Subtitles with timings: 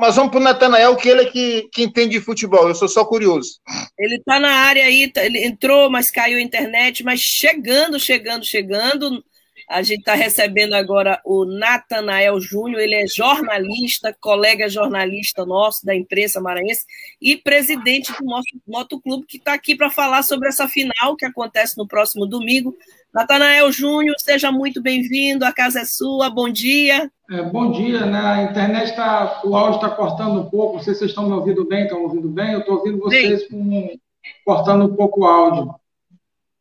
[0.00, 2.66] Mas vamos para o Natanael, que ele é que, que entende de futebol.
[2.66, 3.60] Eu sou só curioso.
[3.98, 8.44] Ele está na área aí, tá, ele entrou, mas caiu a internet, mas chegando, chegando,
[8.44, 9.22] chegando.
[9.68, 15.94] A gente está recebendo agora o Natanael Júnior, ele é jornalista, colega jornalista nosso da
[15.94, 16.84] imprensa maranhense
[17.20, 21.78] e presidente do nosso motoclube, que está aqui para falar sobre essa final que acontece
[21.78, 22.74] no próximo domingo
[23.12, 27.10] Natanael Júnior, seja muito bem-vindo, a casa é sua, bom dia.
[27.28, 28.20] É, bom dia, né?
[28.20, 31.32] A internet está, o áudio está cortando um pouco, não sei se vocês estão me
[31.32, 32.52] ouvindo bem, estão ouvindo bem?
[32.52, 33.98] Eu estou ouvindo vocês com,
[34.44, 35.74] cortando um pouco o áudio.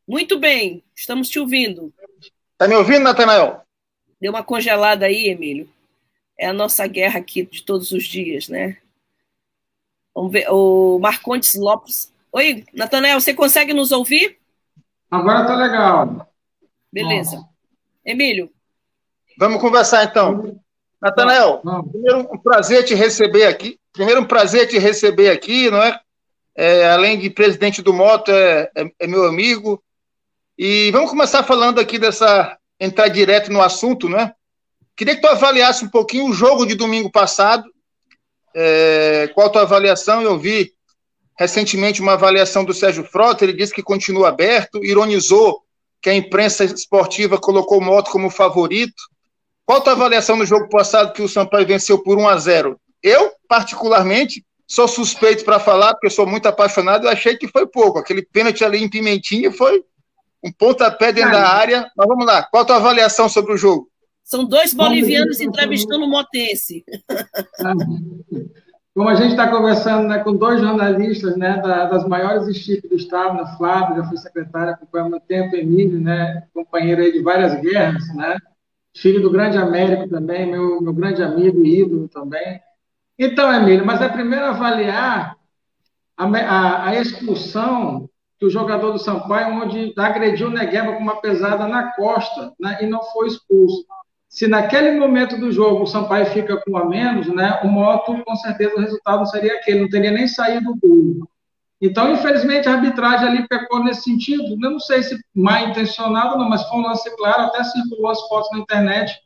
[0.07, 1.93] Muito bem, estamos te ouvindo.
[2.53, 3.61] Está me ouvindo, Natanael?
[4.19, 5.69] Deu uma congelada aí, Emílio.
[6.35, 8.77] É a nossa guerra aqui de todos os dias, né?
[10.15, 12.11] Vamos ver, o Marcondes Lopes.
[12.31, 14.39] Oi, Natanael, você consegue nos ouvir?
[15.11, 16.28] Agora está legal.
[16.91, 17.37] Beleza.
[17.37, 17.49] Nossa.
[18.05, 18.51] Emílio.
[19.37, 20.59] Vamos conversar então.
[21.01, 23.79] Natanael, primeiro um prazer te receber aqui.
[23.93, 25.99] Primeiro um prazer te receber aqui, não é?
[26.55, 29.81] é além de presidente do Moto, é, é, é, meu amigo.
[30.57, 32.57] E vamos começar falando aqui dessa.
[32.79, 34.33] entrar direto no assunto, não é?
[34.95, 37.63] Queria que tu avaliasse um pouquinho o jogo de domingo passado.
[38.53, 40.21] É, qual a tua avaliação?
[40.21, 40.73] Eu vi
[41.39, 45.63] recentemente uma avaliação do Sérgio Frota, ele disse que continua aberto, ironizou
[46.01, 49.01] que a imprensa esportiva colocou o Moto como favorito.
[49.65, 52.79] Qual a tua avaliação no jogo passado que o Sampaio venceu por 1 a 0?
[53.03, 57.99] Eu, particularmente, sou suspeito para falar, porque sou muito apaixonado, eu achei que foi pouco.
[57.99, 59.83] Aquele pênalti ali em Pimentinha foi
[60.43, 61.91] um pontapé dentro da área.
[61.95, 63.89] Mas vamos lá, qual a tua avaliação sobre o jogo?
[64.23, 66.85] São dois bolivianos entrevistando o motense.
[68.95, 72.95] Como a gente está conversando né, com dois jornalistas né, da, das maiores equipes do
[72.95, 77.59] Estado, na Flávia, já fui secretária, acompanha há muito tempo, Emílio, né, companheiro de várias
[77.61, 78.37] guerras, né,
[78.95, 82.59] filho do grande Américo também, meu, meu grande amigo e ídolo também.
[83.17, 85.37] Então, Emílio, mas é primeiro avaliar
[86.17, 91.21] a, a, a expulsão que o jogador do Sampaio, onde agrediu o Negueba com uma
[91.21, 93.85] pesada na costa né, e não foi expulso
[94.29, 98.35] se naquele momento do jogo o Sampaio fica com a menos, né, o Moto, com
[98.35, 101.27] certeza o resultado seria aquele, não teria nem saído do gol.
[101.81, 104.43] Então, infelizmente, a arbitragem ali pecou nesse sentido.
[104.61, 108.11] Eu não sei se mal intencionado ou não, mas foi um lance claro, até circulou
[108.11, 109.17] as fotos na internet,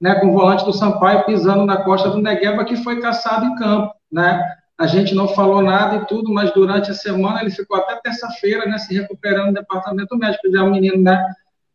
[0.00, 3.56] né, com o volante do Sampaio pisando na costa do Negueba, que foi caçado em
[3.56, 4.42] campo, né?
[4.78, 8.66] A gente não falou nada e tudo, mas durante a semana ele ficou até terça-feira,
[8.66, 10.46] né, se recuperando no departamento médico.
[10.54, 11.22] É um menino, né,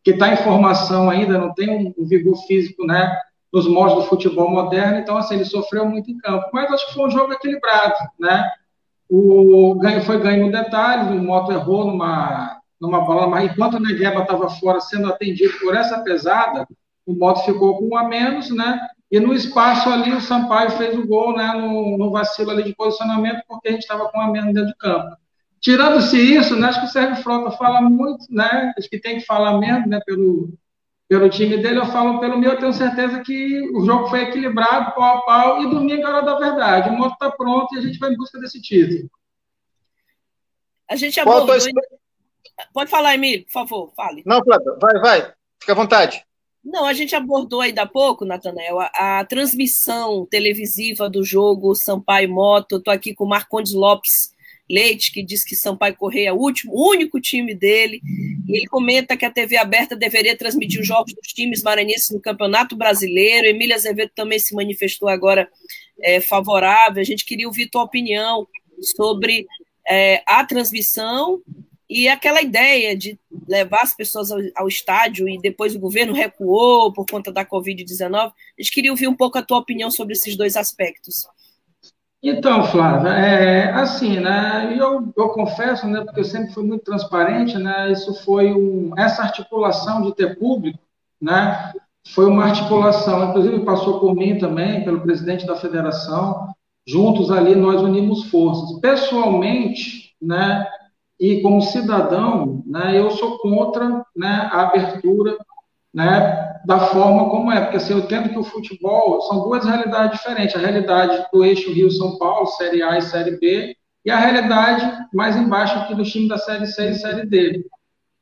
[0.04, 3.16] que está em formação ainda, não tem um, vigor físico, né,
[3.54, 6.46] nos moldes do futebol moderno, então, assim, ele sofreu muito em campo.
[6.54, 8.50] Mas acho que foi um jogo equilibrado, né?
[9.10, 13.80] O ganho foi ganho no detalhe, o Moto errou numa, numa bola, mas enquanto o
[13.80, 16.66] Negueba estava fora sendo atendido por essa pesada,
[17.06, 18.80] o Moto ficou com um a menos, né?
[19.12, 21.52] E no espaço ali, o Sampaio fez o gol, né?
[21.54, 24.70] No, no vacilo ali de posicionamento, porque a gente estava com um a menos dentro
[24.70, 25.18] de campo.
[25.62, 29.26] Tirando-se isso, né, acho que o Sérgio Frota fala muito, né, acho que tem que
[29.26, 30.50] falar mesmo, né, pelo,
[31.08, 34.96] pelo time dele, eu falo pelo meu, eu tenho certeza que o jogo foi equilibrado,
[34.96, 36.90] pau a pau, e domingo era da verdade.
[36.90, 39.08] O moto está pronto e a gente vai em busca desse título.
[40.90, 41.56] A gente abordou...
[42.74, 44.24] Pode falar, Emílio, por favor, fale.
[44.26, 46.26] Não, Flávio, vai, vai, fica à vontade.
[46.64, 52.30] Não, a gente abordou ainda há pouco, Natanael, a, a transmissão televisiva do jogo Sampaio
[52.30, 52.78] Moto.
[52.78, 54.31] Estou aqui com o Marcondes Lopes,
[54.72, 58.02] Leite, que diz que Sampaio Correia é o último, o único time dele.
[58.48, 62.22] E ele comenta que a TV aberta deveria transmitir os jogos dos times maranhenses no
[62.22, 63.47] Campeonato Brasileiro.
[63.47, 65.50] Emília Azevedo também se manifestou agora
[66.02, 67.02] é, favorável.
[67.02, 68.47] A gente queria ouvir tua opinião
[68.97, 69.46] sobre
[69.88, 71.41] é, a transmissão
[71.90, 76.94] e aquela ideia de levar as pessoas ao, ao, estádio e depois o governo recuou
[76.94, 78.16] por conta da Covid-19.
[78.16, 81.26] A gente queria ouvir um pouco a tua opinião sobre esses dois aspectos.
[82.23, 87.58] Então, Flávia, é, assim, né, eu, eu confesso, né, porque eu sempre fui muito transparente,
[87.58, 90.78] né, isso foi um, essa articulação de ter público,
[91.20, 91.73] né,
[92.14, 96.53] foi uma articulação, inclusive passou por mim também, pelo presidente da federação,
[96.85, 98.79] juntos ali nós unimos forças.
[98.79, 100.68] Pessoalmente, né,
[101.20, 105.38] e como cidadão, né, eu sou contra, né, a abertura
[105.93, 110.20] né, da forma como é, porque assim, eu entendo que o futebol são duas realidades
[110.20, 115.08] diferentes, a realidade do eixo Rio-São Paulo, Série A e Série B, e a realidade
[115.14, 117.66] mais embaixo aqui do time da Série C e Série D.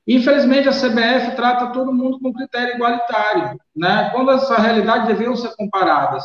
[0.07, 4.09] Infelizmente, a CBF trata todo mundo com critério igualitário, né?
[4.11, 6.23] quando essa realidade deveriam ser comparadas.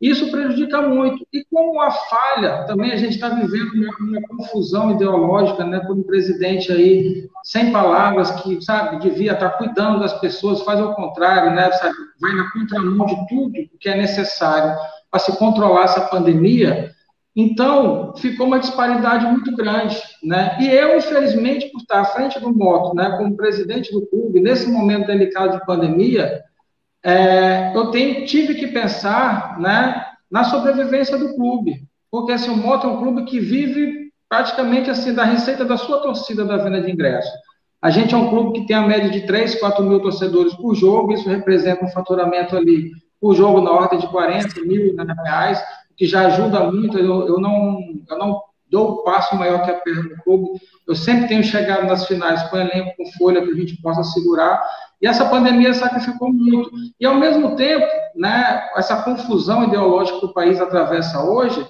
[0.00, 1.26] Isso prejudica muito.
[1.30, 5.80] E como a falha, também a gente está vivendo uma, uma, confusão ideológica, né?
[5.80, 10.80] Por um presidente aí, sem palavras, que, sabe, devia estar tá cuidando das pessoas, faz
[10.80, 11.70] o contrário, né?
[11.72, 14.74] Sabe, vai na contramão de tudo que é necessário
[15.10, 16.92] para se controlar essa pandemia.
[17.36, 20.56] Então, ficou uma disparidade muito grande, né?
[20.60, 24.68] E eu, infelizmente, por estar à frente do moto, né, como presidente do clube, nesse
[24.68, 26.42] momento delicado de pandemia,
[27.04, 32.86] é, eu tenho, tive que pensar né, na sobrevivência do clube, porque assim, o Moto
[32.86, 36.90] é um clube que vive praticamente assim da receita da sua torcida da venda de
[36.90, 37.30] ingressos.
[37.82, 40.74] A gente é um clube que tem a média de 3, 4 mil torcedores por
[40.74, 45.62] jogo, isso representa um faturamento ali por jogo na ordem de 40 mil né, reais,
[45.96, 46.98] que já ajuda muito.
[46.98, 50.60] Eu, eu, não, eu não dou o passo maior que a perna do clube.
[50.86, 54.62] Eu sempre tenho chegado nas finais com elenco, com folha, que a gente possa segurar.
[55.00, 56.70] E essa pandemia sacrificou muito.
[56.98, 61.66] E, ao mesmo tempo, né, essa confusão ideológica que o país atravessa hoje,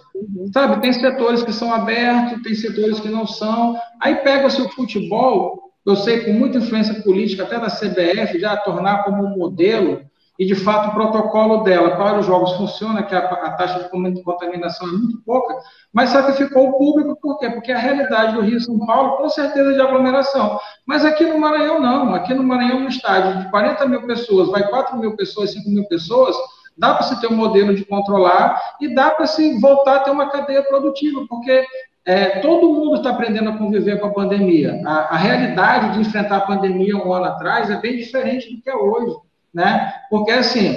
[0.52, 3.79] sabe, tem setores que são abertos, tem setores que não são.
[4.00, 9.05] Aí pega-se o futebol, eu sei, com muita influência política, até da CBF, já tornar
[9.05, 10.10] como um modelo
[10.40, 14.22] e de fato o protocolo dela para os jogos funciona, que a, a, taxa de
[14.22, 15.54] contaminação é muito pouca,
[15.92, 17.50] mas sacrificou o público, por quê?
[17.50, 20.58] Porque a realidade do Rio São Paulo, com certeza, é de aglomeração.
[20.87, 22.14] Mas aqui no Maranhão, não.
[22.14, 25.87] Aqui no Maranhão, no estádio de 40 mil pessoas, vai 4 mil pessoas, 5 mil
[25.88, 26.34] pessoas,
[26.75, 30.10] dá para se ter um modelo de controlar e dá para se voltar a ter
[30.10, 31.66] uma cadeia produtiva, porque
[32.06, 34.81] é, todo mundo está aprendendo a conviver com a pandemia.
[34.87, 38.70] A, a realidade de enfrentar a pandemia um ano atrás é bem diferente do que
[38.70, 39.14] é hoje
[39.52, 39.93] né?
[40.08, 40.76] Porque, assim,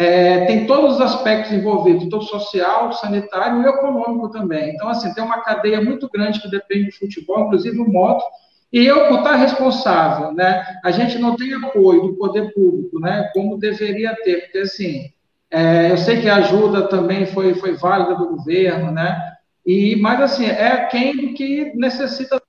[0.00, 4.70] é, tem todos os aspectos envolvidos, tanto social, sanitário e econômico também.
[4.70, 8.24] Então, assim, tem uma cadeia muito grande que depende do futebol, inclusive o moto,
[8.72, 13.28] e eu, por estar responsável, né, a gente não tem apoio do poder público, né,
[13.34, 15.10] como deveria ter, porque, assim,
[15.50, 19.20] é, eu sei que a ajuda também foi, foi válida do governo, né,
[19.66, 22.40] e, mas, assim, é quem do que necessita...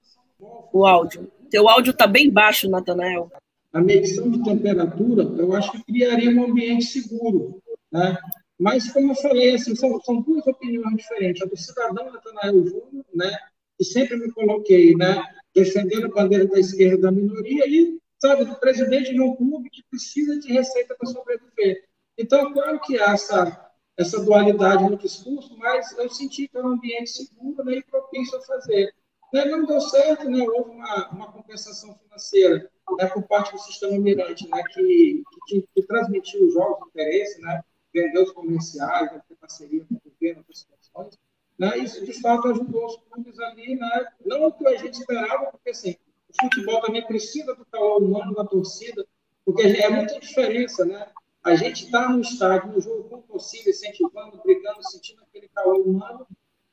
[0.72, 1.30] O áudio.
[1.50, 3.30] Teu áudio está bem baixo, Natanael
[3.74, 7.62] a medição de temperatura, eu acho que criaria um ambiente seguro.
[7.92, 8.18] Né?
[8.60, 11.42] Mas, como eu falei, assim, são, são duas opiniões diferentes.
[11.42, 13.36] A do cidadão Natanael Júnior, né,
[13.78, 15.24] que sempre me coloquei né,
[15.56, 19.84] defendendo a bandeira da esquerda da minoria, e, sabe, do presidente de um clube que
[19.90, 21.86] precisa de receita para sobreviver.
[22.18, 26.74] Então, claro que há essa, essa dualidade no discurso, mas eu senti que era um
[26.74, 28.94] ambiente seguro né, e propício a fazer.
[29.34, 33.98] Né, não deu certo, né, houve uma, uma compensação financeira né, por parte do sistema
[33.98, 37.62] Mirante, né, que, que, que transmitiu os jogos de interesse, né,
[37.94, 41.18] vendeu os comerciais, né, ter parceria com o governo, outras situações.
[41.58, 45.52] Né, isso, de fato, ajudou os clubes ali, né, não o que a gente esperava,
[45.52, 45.96] porque assim,
[46.28, 49.06] o futebol também precisa do calor humano da torcida,
[49.46, 51.08] porque é muita diferença, né?
[51.44, 56.28] A gente está no estádio, no jogo com torcida, incentivando, brigando, sentindo aquele calor humano,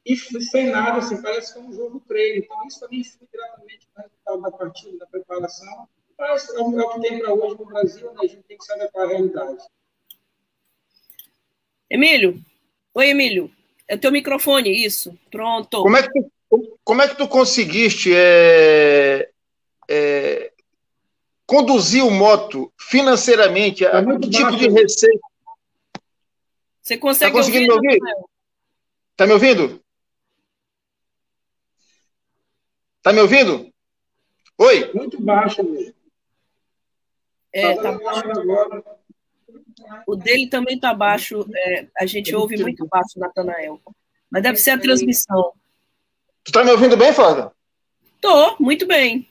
[0.09, 2.43] e sem nada, assim, parece que é um jogo treino.
[2.43, 5.89] Então, isso também influi diretamente no resultado da partida, da preparação,
[6.19, 8.21] mas é o que tem para hoje no Brasil, né?
[8.23, 9.65] a gente tem que se adequar à realidade.
[11.91, 12.41] Emílio,
[12.95, 13.50] oi Emílio,
[13.87, 15.83] é o teu microfone, isso, pronto.
[15.83, 19.31] Como é que tu, como é que tu conseguiste é,
[19.88, 20.53] é,
[21.47, 23.85] conduzir o moto financeiramente?
[23.85, 25.29] É que tipo de receita?
[26.83, 27.99] Você consegue tá conseguindo ouvir?
[28.00, 28.29] Me ouvir?
[29.15, 29.88] Tá me ouvindo?
[33.09, 33.73] Tá me ouvindo?
[34.59, 34.93] Oi?
[34.93, 35.95] Muito baixo mesmo.
[37.50, 38.85] É, tá baixo.
[40.07, 41.49] O dele também está baixo.
[41.57, 43.81] É, a gente ouve muito baixo, Natanael.
[44.29, 45.55] Mas deve ser a transmissão.
[46.45, 47.50] Tu está me ouvindo bem, Flávia?
[48.21, 49.27] Tô, muito bem.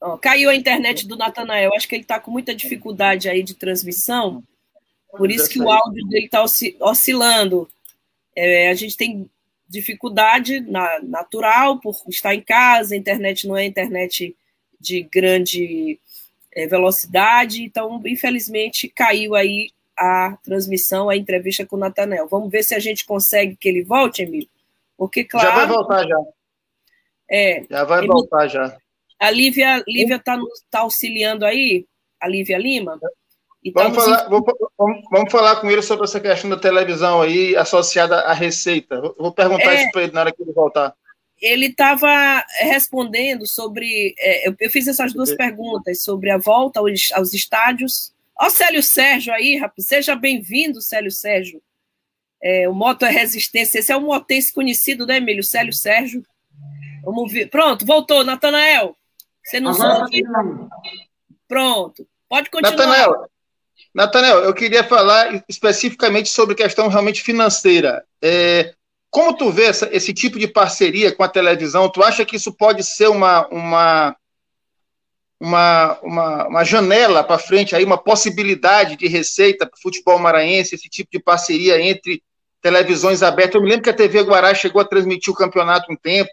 [0.00, 1.70] Ó, caiu a internet do Natanael.
[1.76, 4.42] Acho que ele está com muita dificuldade aí de transmissão.
[5.10, 6.42] Por isso que o áudio dele está
[6.80, 7.68] oscilando.
[8.34, 9.30] É, a gente tem
[9.68, 14.34] dificuldade na, natural por estar em casa, a internet não é internet
[14.80, 15.98] de grande
[16.52, 22.28] é, velocidade, então, infelizmente, caiu aí a transmissão, a entrevista com o Natanel.
[22.28, 24.48] Vamos ver se a gente consegue que ele volte, Emílio.
[24.96, 25.48] Porque, claro.
[25.48, 26.16] Já vai voltar, já.
[27.30, 27.64] É.
[27.68, 28.76] Já vai Emílio, voltar, já.
[29.18, 30.38] A Lívia está
[30.70, 31.84] tá auxiliando aí,
[32.20, 32.98] a Lívia Lima.
[32.98, 33.08] Tá
[33.74, 34.44] vamos, falar, vou,
[34.78, 39.00] vamos, vamos, falar com ele sobre essa questão da televisão aí associada à receita.
[39.18, 40.94] Vou perguntar é, isso para ele na hora que ele voltar.
[41.40, 44.14] ele estava respondendo sobre.
[44.18, 48.12] É, eu, eu, fiz essas duas perguntas sobre a volta aos, aos estádios.
[48.40, 51.60] Ó, Célio Sérgio aí, rapaz, seja bem-vindo, Célio Sérgio.
[52.40, 55.42] É, o Moto é Resistência, esse é um motense conhecido, né, Emílio?
[55.42, 56.22] Célio Sérgio.
[57.02, 57.48] Vamos ver.
[57.48, 58.96] Pronto, voltou, Natanael.
[59.42, 60.22] Você não soube?
[61.48, 62.76] Pronto, pode continuar.
[62.76, 63.28] Natanael,
[63.94, 68.04] Natanel, eu queria falar especificamente sobre questão realmente financeira.
[68.22, 68.74] É,
[69.10, 71.90] como tu vê essa, esse tipo de parceria com a televisão?
[71.90, 74.16] Tu acha que isso pode ser uma, uma,
[75.40, 80.74] uma, uma, uma janela para frente, aí, uma possibilidade de receita para o futebol maranhense,
[80.74, 82.22] esse tipo de parceria entre
[82.60, 83.54] televisões abertas?
[83.54, 86.30] Eu me lembro que a TV Guará chegou a transmitir o campeonato um tempo,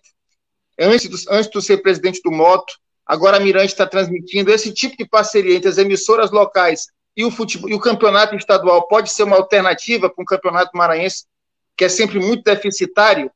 [0.77, 2.73] antes, do, antes de ser presidente do Moto,
[3.05, 4.51] agora a Mirante está transmitindo.
[4.51, 8.87] Esse tipo de parceria entre as emissoras locais e o, futebol, e o campeonato estadual
[8.87, 11.25] pode ser uma alternativa para um campeonato maranhense
[11.77, 13.29] que é sempre muito deficitário.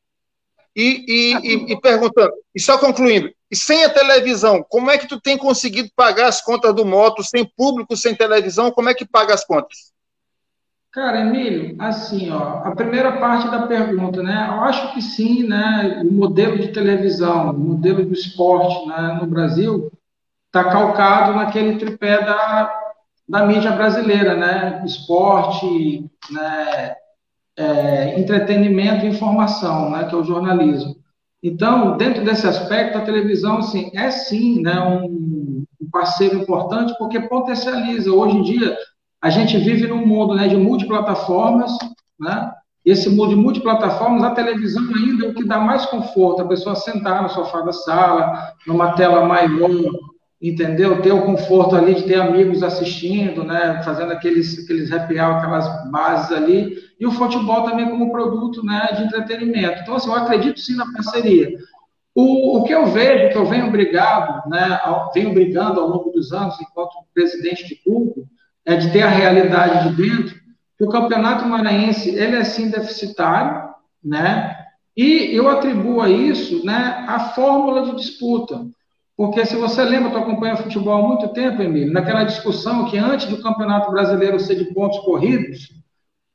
[0.75, 5.19] E, e, e, perguntando, e só concluindo, e sem a televisão, como é que tu
[5.19, 9.33] tem conseguido pagar as contas do moto, sem público, sem televisão, como é que paga
[9.33, 9.91] as contas?
[10.91, 14.47] Cara, Emílio, assim, ó, a primeira parte da pergunta, né?
[14.49, 16.01] Eu acho que sim, né?
[16.03, 19.91] O modelo de televisão, o modelo do esporte né, no Brasil
[20.47, 22.88] está calcado naquele tripé da,
[23.29, 24.83] da mídia brasileira, né?
[24.85, 26.95] Esporte, né?
[27.59, 30.95] é, entretenimento e informação, né, que é o jornalismo.
[31.43, 37.19] Então, dentro desse aspecto, a televisão assim, é sim né, um, um parceiro importante porque
[37.19, 38.11] potencializa.
[38.11, 38.77] Hoje em dia,
[39.21, 41.77] a gente vive num mundo né, de multiplataformas,
[42.17, 42.51] né?
[42.85, 46.75] Esse mundo de multiplataformas, a televisão ainda é o que dá mais conforto, a pessoa
[46.75, 49.69] sentar no sofá da sala, numa tela maior,
[50.41, 51.01] entendeu?
[51.01, 53.81] Ter o conforto ali de ter amigos assistindo, né?
[53.83, 58.89] Fazendo aqueles, aqueles happy hour, aquelas bases ali, e o futebol também como produto né,
[58.95, 59.81] de entretenimento.
[59.81, 61.57] Então, assim, eu acredito sim na parceria.
[62.13, 64.79] O, o que eu vejo, que eu venho brigado, né,
[65.13, 68.25] venho brigando ao longo dos anos, enquanto presidente de clube,
[68.65, 70.35] é de ter a realidade de dentro,
[70.77, 73.69] que o campeonato maranhense, ele é sim deficitário,
[74.03, 74.55] né,
[74.97, 78.65] e eu atribuo a isso, né, a fórmula de disputa.
[79.19, 83.27] Porque se você lembra, tu acompanha futebol há muito tempo, Emílio, naquela discussão que antes
[83.27, 85.73] do Campeonato Brasileiro ser de pontos corridos,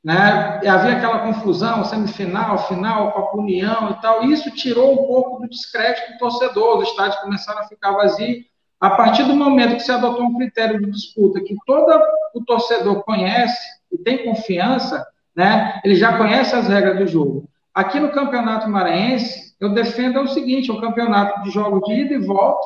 [0.03, 5.41] né, havia aquela confusão, semifinal, final, Copa União e tal, e isso tirou um pouco
[5.41, 8.45] do descrédito do torcedor, os estádios começaram a ficar vazios.
[8.79, 11.91] A partir do momento que se adotou um critério de disputa que todo
[12.35, 15.03] o torcedor conhece e tem confiança,
[15.35, 17.49] né, ele já conhece as regras do jogo.
[17.73, 22.13] Aqui no Campeonato Maranhense, eu defendo é o seguinte: um campeonato de jogo de ida
[22.13, 22.65] e volta,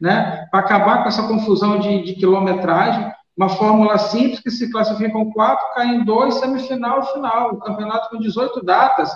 [0.00, 5.30] né, para acabar com essa confusão de, de, quilometragem, uma fórmula simples que se classificam
[5.30, 7.54] quatro, caem dois, semifinal final.
[7.54, 9.12] Um campeonato com 18 datas,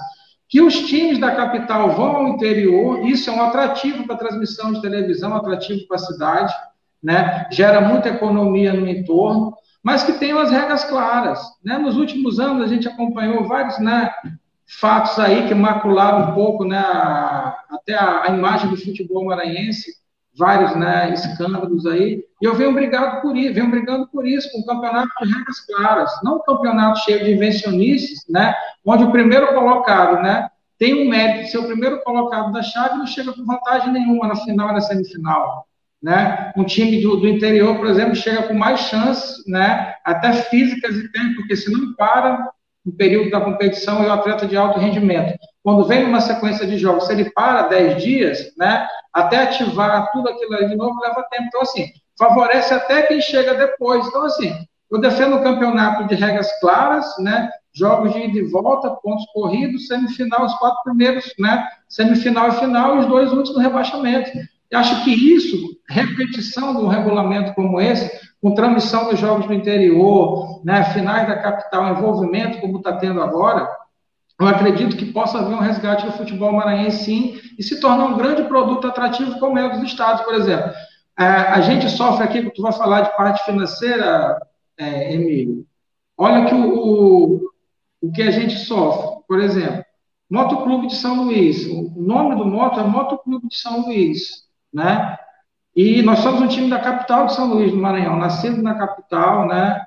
[0.48, 4.72] que os times da capital vão ao interior, isso é um atrativo para a transmissão
[4.72, 6.54] de televisão, um atrativo para a cidade,
[7.02, 11.40] né, gera muita economia no entorno, mas que tem as regras claras.
[11.64, 11.78] Né?
[11.78, 14.10] Nos últimos anos, a gente acompanhou vários né,
[14.66, 16.78] fatos aí que macularam um pouco né,
[17.70, 19.94] até a, a, imagem do futebol maranhense,
[20.36, 24.58] vários né, escândalos aí, e eu venho brigando por isso, venho brigando por isso, com
[24.58, 28.54] um campeonato de regras claras, não um campeonato cheio de invencionices, né,
[28.84, 32.98] onde o primeiro colocado né, tem um mérito de ser o primeiro colocado da chave
[32.98, 35.66] não chega com vantagem nenhuma na final e na semifinal.
[36.02, 36.52] Né?
[36.56, 39.94] Um time do, do, interior, por exemplo, chega com mais chances, né?
[40.04, 42.50] até físicas e tempo, porque se não para,
[42.86, 45.36] no período da competição e o atleta de alto rendimento.
[45.62, 50.28] Quando vem numa sequência de jogos, se ele para 10 dias, né, até ativar tudo
[50.28, 51.44] aquilo ali de novo, leva tempo.
[51.48, 54.06] Então, assim, favorece até quem chega depois.
[54.06, 54.54] Então, assim,
[54.88, 59.88] eu defendo um campeonato de regras claras, né, jogos de ida e volta, pontos corridos,
[59.88, 64.30] semifinal, os quatro primeiros, né, semifinal e final, e os dois últimos no rebaixamento.
[64.70, 65.56] Eu acho que isso,
[65.88, 71.38] repetição de um regulamento como esse, com transmissão dos jogos no interior, né, finais da
[71.38, 73.68] capital, envolvimento como está tendo agora,
[74.38, 78.18] eu acredito que possa haver um resgate do futebol maranhense, sim, e se tornar um
[78.18, 80.72] grande produto atrativo como é dos estados, por exemplo.
[81.18, 84.38] É, a gente sofre aqui, tu vai falar de parte financeira,
[84.76, 85.66] é, Emílio.
[86.18, 87.50] Olha que o, o,
[88.02, 89.84] o que a gente sofre, por exemplo,
[90.28, 91.66] Moto Clube de São Luís.
[91.66, 94.45] O nome do moto é Moto Clube de São Luís,
[94.76, 95.16] né?
[95.74, 99.48] E nós somos um time da capital de São Luís do Maranhão, nascido na capital,
[99.48, 99.86] né?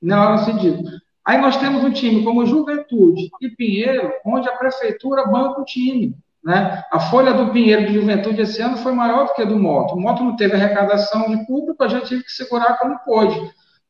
[0.00, 0.84] Na hora sentido.
[1.24, 6.16] Aí nós temos um time como Juventude e Pinheiro, onde a prefeitura banca o time.
[6.42, 6.82] Né?
[6.90, 9.94] A folha do Pinheiro de Juventude esse ano foi maior do que a do Moto.
[9.94, 13.38] O Moto não teve arrecadação de público, a gente teve que segurar como pôde.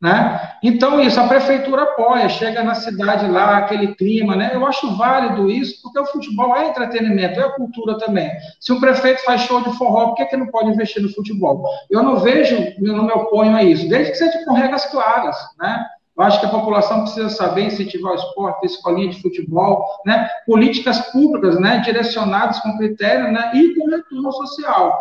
[0.01, 0.53] Né?
[0.63, 4.53] Então, isso, a prefeitura apoia, chega na cidade lá, aquele clima, né?
[4.55, 8.31] Eu acho válido isso, porque o futebol é entretenimento, é cultura também.
[8.61, 11.65] Se um prefeito faz show de forró, por que, que não pode investir no futebol?
[11.91, 15.37] Eu não vejo, eu não me oponho a isso, desde que seja com regras claras,
[15.59, 15.85] né?
[16.17, 20.29] Eu acho que a população precisa saber incentivar o esporte, escolinha de futebol, né?
[20.45, 21.79] políticas públicas né?
[21.79, 23.53] direcionadas com critério né?
[23.55, 24.99] e com retorno social.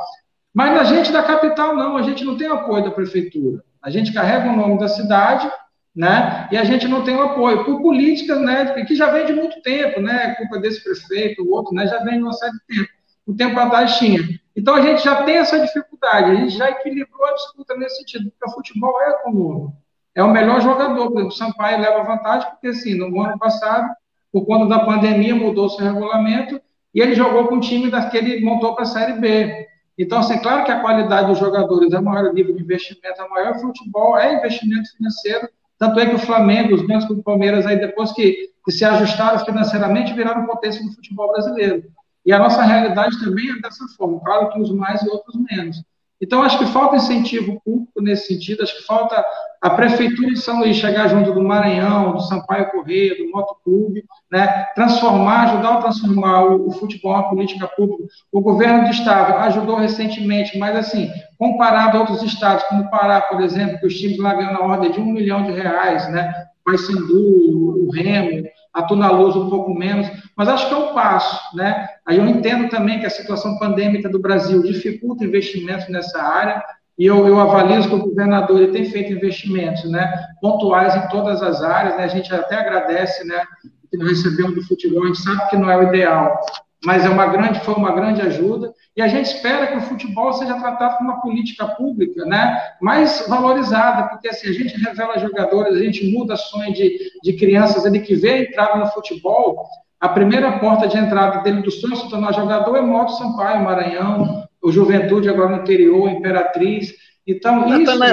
[0.53, 3.63] Mas a gente da capital não, a gente não tem apoio da prefeitura.
[3.81, 5.49] A gente carrega o nome da cidade,
[5.95, 6.47] né?
[6.51, 8.65] E a gente não tem o apoio por políticas, né?
[8.83, 10.35] Que já vem de muito tempo, né?
[10.35, 11.87] Culpa desse prefeito, o outro, né?
[11.87, 12.89] Já vem de uma série de tempo.
[13.25, 14.21] O tempo atrás tinha.
[14.55, 16.31] Então a gente já tem essa dificuldade.
[16.31, 19.71] A gente já equilibrou a disputa nesse sentido, porque o futebol é comum
[20.17, 21.15] é o melhor jogador.
[21.15, 23.87] O Sampaio leva vantagem, porque assim, no ano passado,
[24.33, 26.59] por conta da pandemia, mudou seu regulamento
[26.93, 29.66] e ele jogou com o time daquele montou para a Série B.
[29.97, 33.59] Então, assim, claro que a qualidade dos jogadores é maior, nível de investimento é maior,
[33.59, 35.49] futebol é investimento financeiro,
[35.79, 38.85] tanto é que o Flamengo, os mesmos que o Palmeiras, aí depois que, que se
[38.85, 41.83] ajustaram financeiramente, viraram potência do futebol brasileiro.
[42.25, 45.83] E a nossa realidade também é dessa forma, claro que uns mais e outros menos.
[46.21, 49.23] Então, acho que falta incentivo público nesse sentido, acho que falta
[49.61, 54.65] a Prefeitura de São Luís chegar junto do Maranhão, do Sampaio Correia, do Motoclube, né,
[54.73, 58.03] transformar, ajudar a transformar o, o futebol uma política pública.
[58.31, 63.21] O governo do Estado ajudou recentemente, mas assim, comparado a outros estados, como o Pará,
[63.21, 66.33] por exemplo, que os times lá ganham na ordem de um milhão de reais, né,
[66.65, 68.47] Paysandu, o Remo,
[68.77, 71.87] a Tuna Luz um pouco menos, mas acho que é um passo, né?
[72.05, 76.63] Aí eu entendo também que a situação pandêmica do Brasil dificulta investimentos nessa área,
[76.97, 81.41] e eu, eu avalio que o governador ele tem feito investimentos, né, pontuais em todas
[81.41, 83.43] as áreas, né, a gente até agradece, né,
[83.89, 86.39] que nós recebemos do futebol, a gente sabe que não é o ideal,
[86.85, 90.33] mas é uma grande, foi uma grande ajuda, e a gente espera que o futebol
[90.33, 95.75] seja tratado como uma política pública, né, mais valorizada, porque assim, a gente revela jogadores,
[95.75, 99.65] a gente muda sonho de, de crianças ali que vê entrar no futebol,
[99.99, 104.47] a primeira porta de entrada dele do sonho se tornar jogador é Moto Sampaio, Maranhão,
[104.61, 106.93] o Juventude agora no interior, Imperatriz.
[107.25, 108.03] Então, isso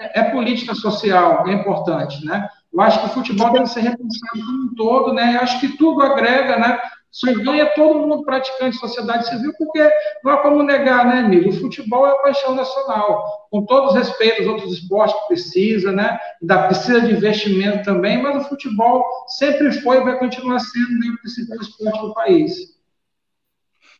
[0.00, 2.48] é política social, é importante, né?
[2.72, 5.36] Eu acho que o futebol que ser repensado como um todo, né?
[5.36, 6.80] Eu acho que tudo agrega, né?
[7.14, 9.88] Só ganha todo mundo praticante de sociedade civil, porque
[10.24, 11.48] não há como negar, né, amigo?
[11.48, 16.18] O futebol é paixão nacional, com todos os respeitos aos outros esportes que precisa, né?
[16.42, 21.14] Da, precisa de investimento também, mas o futebol sempre foi e vai continuar sendo né,
[21.14, 22.52] o principal esporte do país.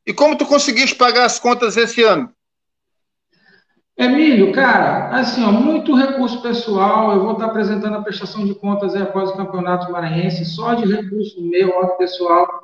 [0.05, 2.35] E como tu conseguiste pagar as contas esse ano?
[3.97, 7.13] Emílio, cara, assim, ó, muito recurso pessoal.
[7.13, 11.41] Eu vou estar apresentando a prestação de contas após o Campeonato Maranhense, só de recurso
[11.41, 12.64] meu, ó, pessoal.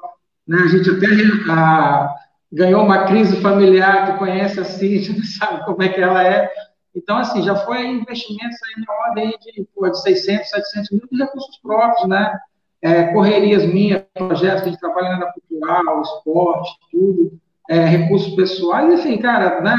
[0.51, 0.59] Né?
[0.59, 1.07] A gente até
[1.51, 2.15] a,
[2.53, 6.51] ganhou uma crise familiar, que conhece a Cíntia, sabe como é que ela é.
[6.95, 11.19] Então, assim, já foi investimentos aí na ordem de, pô, de 600, 700 mil de
[11.19, 12.37] recursos próprios, né?
[12.83, 17.33] é, correrias minhas, projetos que a gente trabalha na cultural, esporte, tudo,
[17.69, 19.77] é, recursos pessoais, enfim, cara, né?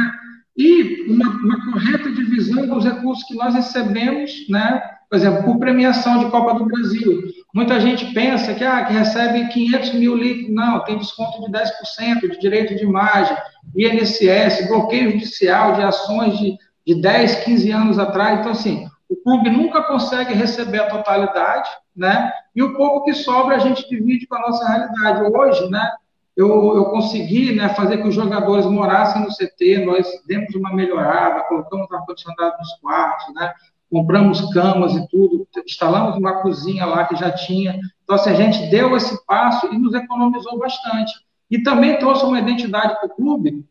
[0.56, 4.82] E uma, uma, correta divisão dos recursos que nós recebemos, né?
[5.10, 7.24] Por exemplo, por premiação de Copa do Brasil.
[7.54, 10.54] Muita gente pensa que, ah, que recebe 500 mil litros.
[10.54, 13.36] Não, tem desconto de 10% de direito de imagem,
[13.76, 18.40] INSS, bloqueio judicial de ações de, de 10, 15 anos atrás.
[18.40, 22.32] Então, assim, o clube nunca consegue receber a totalidade, né?
[22.56, 25.22] E o pouco que sobra a gente divide com a nossa realidade.
[25.34, 25.92] Hoje, né?
[26.36, 31.44] Eu, eu consegui né, fazer que os jogadores morassem no CT, nós demos uma melhorada,
[31.44, 33.54] colocamos ar-condicionado nos quartos, né?
[33.92, 37.78] Compramos camas e tudo, instalamos uma cozinha lá que já tinha.
[38.04, 41.12] Então, assim, a gente deu esse passo e nos economizou bastante.
[41.50, 43.66] E também trouxe uma identidade para o clube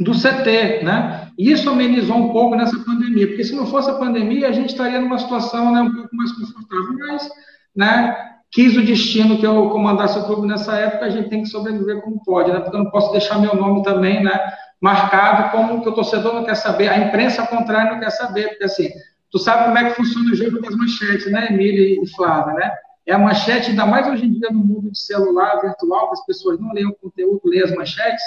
[0.00, 1.28] do CT, né?
[1.38, 4.70] E isso amenizou um pouco nessa pandemia, porque se não fosse a pandemia, a gente
[4.70, 7.30] estaria numa situação né, um pouco mais confortável, mas,
[7.76, 8.16] né,
[8.50, 12.00] quis o destino que eu comandasse o clube nessa época, a gente tem que sobreviver
[12.00, 12.60] como pode, né?
[12.60, 14.40] Porque eu não posso deixar meu nome também, né,
[14.80, 18.64] marcado como que o torcedor não quer saber, a imprensa contrária não quer saber, porque
[18.64, 18.90] assim,
[19.34, 22.72] tu sabe como é que funciona o jogo das manchetes, né, Emília e Flávia, né?
[23.04, 26.24] É a manchete, ainda mais hoje em dia no mundo de celular, virtual, que as
[26.24, 28.22] pessoas não leem o conteúdo, leem as manchetes,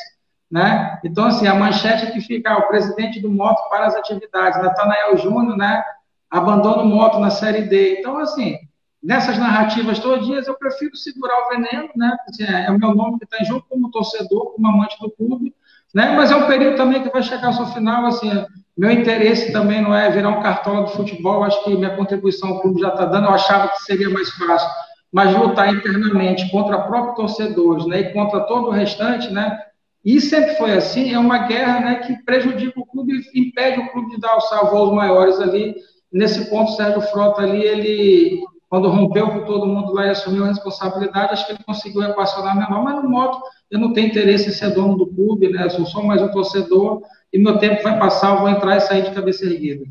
[0.52, 1.00] né?
[1.06, 4.62] Então, assim, a manchete é que fica ah, o presidente do Moto para as atividades,
[4.62, 5.82] Natanael Júnior, né?
[6.30, 8.00] Abandona o Moto na Série D.
[8.00, 8.58] Então, assim,
[9.02, 12.18] nessas narrativas todinhas, eu prefiro segurar o veneno, né?
[12.28, 15.10] Assim, é, é, o meu nome que está em jogo como torcedor, como amante do
[15.10, 15.56] clube,
[15.96, 16.14] né?
[16.18, 18.30] Mas é um período também que vai chegar ao seu final, assim,
[18.78, 22.62] meu interesse também não é virar um cartola do futebol, acho que minha contribuição ao
[22.62, 24.70] clube já está dando, eu achava que seria mais fácil,
[25.12, 28.02] mas lutar internamente contra próprios torcedores, né?
[28.02, 29.58] E contra todo o restante, né?
[30.06, 34.12] E sempre foi assim, é uma guerra né, que prejudica o clube, impede o clube
[34.12, 35.76] de dar os voos maiores ali.
[36.12, 40.46] Nesse ponto, o Sérgio Frota ali, ele, quando rompeu com todo mundo lá e assumiu
[40.46, 43.38] a responsabilidade, acho que ele conseguiu equacionar menor, mas no modo,
[43.70, 45.66] eu não tenho interesse em ser dono do clube, né?
[45.66, 48.82] Eu sou só mais um torcedor e meu tempo vai passar, eu vou entrar e
[48.82, 49.86] sair de cabeça erguida.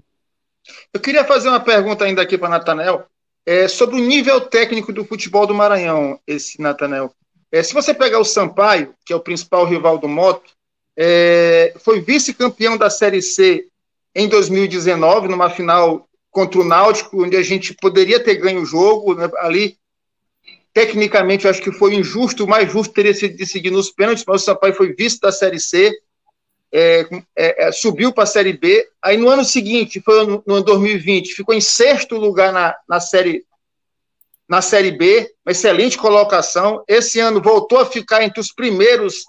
[0.92, 3.06] Eu queria fazer uma pergunta ainda aqui para Natanel,
[3.44, 7.14] é, sobre o nível técnico do futebol do Maranhão, esse Natanel.
[7.52, 10.50] É, se você pegar o Sampaio, que é o principal rival do Moto,
[10.98, 13.68] é, foi vice-campeão da Série C
[14.14, 19.14] em 2019, numa final contra o Náutico, onde a gente poderia ter ganho o jogo.
[19.14, 19.78] Né, ali,
[20.72, 24.42] tecnicamente, eu acho que foi injusto, o mais justo teria sido decidir nos pênaltis, mas
[24.42, 25.92] o Sampaio foi vice da Série C,
[26.76, 28.86] é, é, é subiu para a Série B.
[29.02, 33.00] Aí no ano seguinte, foi no, no ano 2020, ficou em sexto lugar na, na
[33.00, 33.44] Série
[34.48, 36.84] na Série B, uma excelente colocação.
[36.86, 39.24] Esse ano voltou a ficar entre os primeiros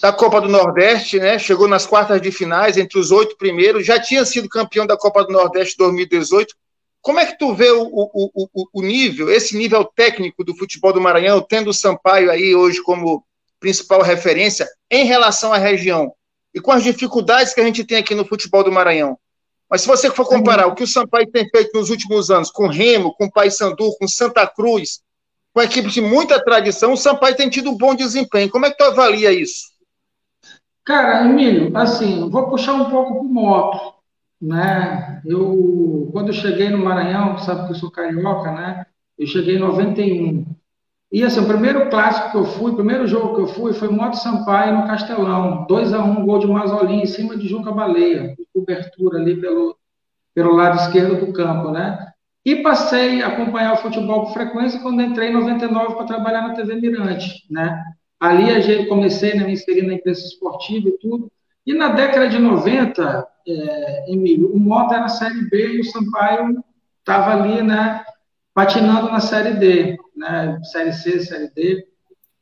[0.00, 1.38] da Copa do Nordeste, né?
[1.38, 5.22] Chegou nas quartas de finais, entre os oito primeiros, já tinha sido campeão da Copa
[5.24, 6.56] do Nordeste 2018.
[7.00, 10.92] Como é que tu vê o, o, o, o nível, esse nível técnico do futebol
[10.92, 13.24] do Maranhão, tendo o Sampaio aí hoje como
[13.60, 16.12] principal referência em relação à região
[16.54, 19.18] e com as dificuldades que a gente tem aqui no futebol do Maranhão?
[19.70, 22.66] Mas se você for comparar o que o Sampaio tem feito nos últimos anos com
[22.66, 25.00] Remo, com Paysandu, com Santa Cruz,
[25.54, 28.50] com equipes de muita tradição, o Sampaio tem tido um bom desempenho.
[28.50, 29.72] Como é que tu avalia isso?
[30.84, 33.94] Cara, Emílio, assim, vou puxar um pouco pro moto,
[34.40, 35.22] né?
[35.24, 38.86] Eu, quando eu cheguei no Maranhão, sabe que eu sou carioca, né?
[39.18, 40.44] Eu cheguei em 91.
[41.12, 43.88] E assim, o primeiro clássico que eu fui, o primeiro jogo que eu fui foi
[43.88, 45.66] Moto Sampaio no Castelão.
[45.68, 49.76] 2 a 1 um, gol de Mazolim em cima de Juca Baleia, cobertura ali pelo,
[50.34, 52.12] pelo lado esquerdo do campo, né?
[52.44, 56.54] E passei a acompanhar o futebol com frequência quando entrei em 99 para trabalhar na
[56.54, 57.78] TV Mirante, né?
[58.18, 61.30] Ali gente comecei né, me inserir na imprensa esportiva e tudo.
[61.66, 66.64] E na década de 90, é, Emílio, o Mota era Série B e o Sampaio
[67.00, 68.02] estava ali, né,
[68.54, 71.86] patinando na Série D, né, Série C, Série D.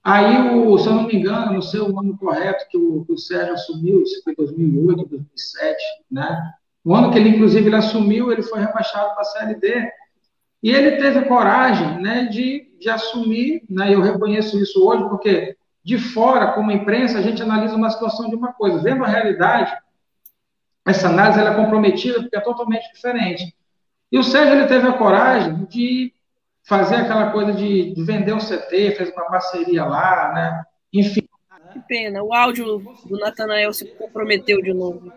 [0.03, 3.13] Aí, o, se eu não me engano, não sei o ano correto que o, que
[3.13, 5.77] o Sérgio assumiu, se foi 2008, 2007,
[6.11, 6.53] né?
[6.85, 9.91] O ano que ele, inclusive, ele assumiu, ele foi rebaixado para a Série D.
[10.63, 15.99] E ele teve coragem né, de, de assumir, né, eu reconheço isso hoje, porque de
[15.99, 18.83] fora, como imprensa, a gente analisa uma situação de uma coisa.
[18.83, 19.75] Vendo a realidade,
[20.87, 23.55] essa análise é comprometida porque é totalmente diferente.
[24.13, 26.13] E o Sérgio ele teve a coragem de
[26.71, 30.65] fazer aquela coisa de, de vender o CT, fez uma parceria lá, né?
[30.93, 31.29] Enfim.
[31.73, 35.13] Que pena, o áudio do Natanael se comprometeu de novo.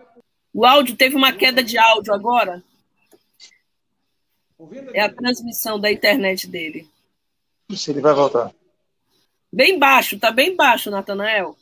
[0.52, 2.60] O áudio teve uma queda de áudio agora.
[4.92, 6.88] É a transmissão da internet dele.
[7.70, 8.52] Se ele vai voltar.
[9.52, 11.56] Bem baixo, tá bem baixo, Natanael.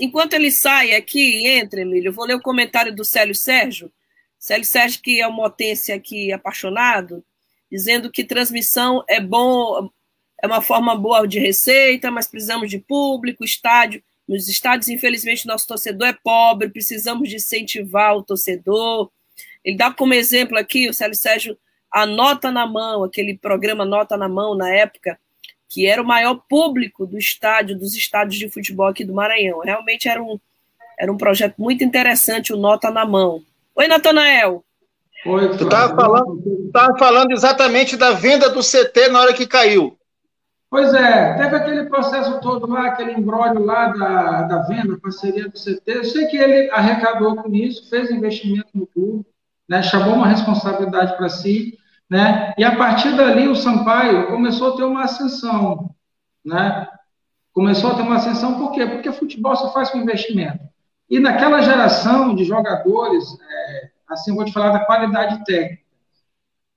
[0.00, 3.92] Enquanto ele sai aqui e entra, Emílio, eu vou ler o comentário do Célio Sérgio.
[4.38, 7.22] Célio Sérgio, que é um motense aqui apaixonado,
[7.70, 9.90] dizendo que transmissão é bom,
[10.42, 14.02] é uma forma boa de receita, mas precisamos de público, estádio.
[14.28, 19.10] Nos estádios, infelizmente, nosso torcedor é pobre, precisamos de incentivar o torcedor.
[19.64, 21.56] Ele dá como exemplo aqui, o Célio Sérgio,
[21.90, 25.18] a Nota na Mão, aquele programa Nota na Mão, na época,
[25.68, 29.60] que era o maior público do estádio, dos estádios de futebol aqui do Maranhão.
[29.60, 30.38] Realmente era um,
[30.98, 33.42] era um projeto muito interessante, o Nota na Mão.
[33.74, 34.65] Oi, Natanael.
[35.28, 39.98] Oi, tu estava falando, tava falando exatamente da venda do CT na hora que caiu.
[40.70, 45.58] Pois é, teve aquele processo todo lá, aquele embrólio lá da, da venda, parceria do
[45.58, 45.82] CT.
[45.86, 49.24] Eu sei que ele arrecadou com isso, fez investimento no clube,
[49.68, 52.52] né, chamou uma responsabilidade para si, né?
[52.56, 55.90] E a partir dali o Sampaio começou a ter uma ascensão,
[56.44, 56.86] né?
[57.52, 58.86] Começou a ter uma ascensão por quê?
[58.86, 60.60] Porque futebol só faz com investimento.
[61.08, 65.84] E naquela geração de jogadores, é, assim, eu vou te falar da qualidade técnica.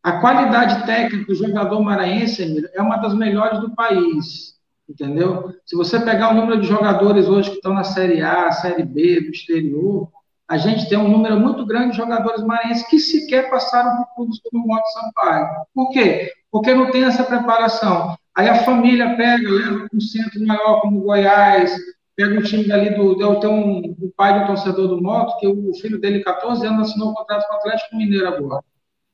[0.01, 4.55] A qualidade técnica do jogador maranhense é uma das melhores do país,
[4.87, 5.53] entendeu?
[5.65, 9.21] Se você pegar o número de jogadores hoje que estão na Série A, Série B,
[9.21, 10.09] do exterior,
[10.47, 14.39] a gente tem um número muito grande de jogadores maranhenses que sequer passaram por clubes
[14.39, 15.47] como o Moto Sampaio.
[15.75, 16.31] Por quê?
[16.49, 18.17] Porque não tem essa preparação.
[18.35, 21.77] Aí a família pega, leva para um centro maior como Goiás,
[22.19, 23.21] pega um time dali do.
[23.21, 26.89] Eu tenho um, um pai do torcedor do Moto, que o filho dele, 14 anos,
[26.89, 28.61] assinou um contrato com o Atlético Mineiro agora.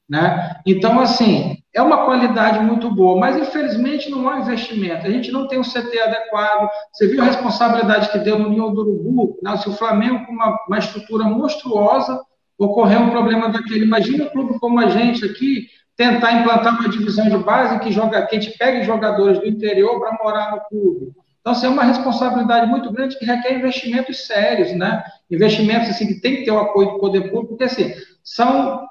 [0.09, 0.55] Né?
[0.65, 5.05] Então, assim, é uma qualidade muito boa, mas infelizmente não há investimento.
[5.05, 6.67] A gente não tem um CT adequado.
[6.91, 9.39] Você viu a responsabilidade que deu no União do Urubu?
[9.43, 9.55] Né?
[9.57, 12.19] Se o Flamengo, com uma, uma estrutura monstruosa,
[12.57, 13.85] ocorreu um problema daquele.
[13.85, 18.25] Imagina um clube como a gente aqui tentar implantar uma divisão de base que, joga,
[18.25, 21.13] que a gente pegue jogadores do interior para morar no clube.
[21.45, 25.03] Então, assim, é uma responsabilidade muito grande que requer investimentos sérios, né?
[25.29, 28.83] Investimentos assim, que tem que ter o apoio do poder público, porque assim, são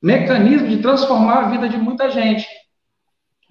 [0.00, 2.48] mecanismo de transformar a vida de muita gente.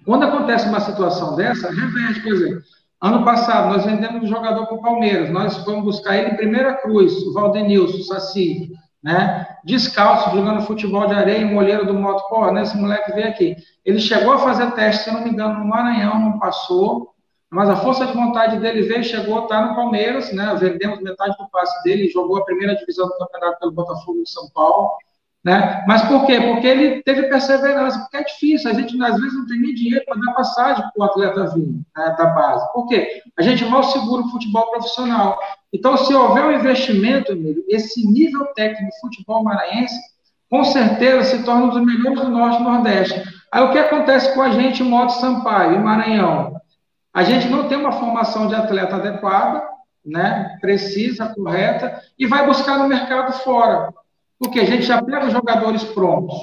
[0.04, 2.60] Quando acontece uma situação dessa, reverte, por exemplo,
[3.00, 6.74] ano passado nós vendemos um jogador para o Palmeiras, nós fomos buscar ele em Primeira
[6.78, 9.46] Cruz, o Valdenilson, o Saci, né?
[9.64, 12.62] Descalço, jogando futebol de areia, molheiro do moto, pô, né?
[12.62, 13.54] Esse moleque veio aqui.
[13.84, 17.14] Ele chegou a fazer teste, se não me engano, no Maranhão, não passou,
[17.50, 20.54] mas a força de vontade dele veio, chegou, tá no Palmeiras, né?
[20.58, 24.48] Vendemos metade do passe dele, jogou a primeira divisão do campeonato pelo Botafogo de São
[24.50, 24.90] Paulo.
[25.42, 25.84] Né?
[25.86, 26.40] Mas por quê?
[26.40, 30.04] Porque ele teve perseverança, porque é difícil, a gente às vezes não tem nem dinheiro
[30.04, 32.72] para dar passagem para o atleta vir né, da base.
[32.72, 33.22] Por quê?
[33.38, 35.38] A gente mal segura o futebol profissional.
[35.72, 37.32] Então, se houver um investimento,
[37.68, 39.96] esse nível técnico do futebol maranhense,
[40.50, 43.22] com certeza se torna um dos melhores do Norte e Nordeste.
[43.52, 46.57] Aí o que acontece com a gente Moto Sampaio, em Maranhão?
[47.18, 49.66] A gente não tem uma formação de atleta adequada,
[50.06, 53.92] né, precisa, correta, e vai buscar no mercado fora
[54.38, 56.36] porque a gente já pega jogadores prontos,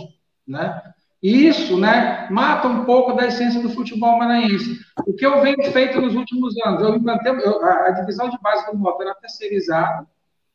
[0.45, 0.81] né?
[1.23, 4.77] E isso, né, mata um pouco da essência do futebol maranhense.
[5.07, 8.69] O que eu venho feito nos últimos anos, eu implantei, eu, a, divisão de base
[8.69, 10.05] do moto era terceirizada,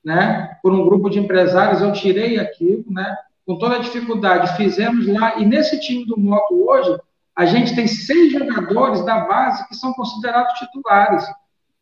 [0.04, 5.06] né, por um grupo de empresários, eu tirei aquilo, né, com toda a dificuldade, fizemos
[5.06, 7.00] lá, e nesse time do moto hoje,
[7.40, 11.24] a gente tem seis jogadores da base que são considerados titulares,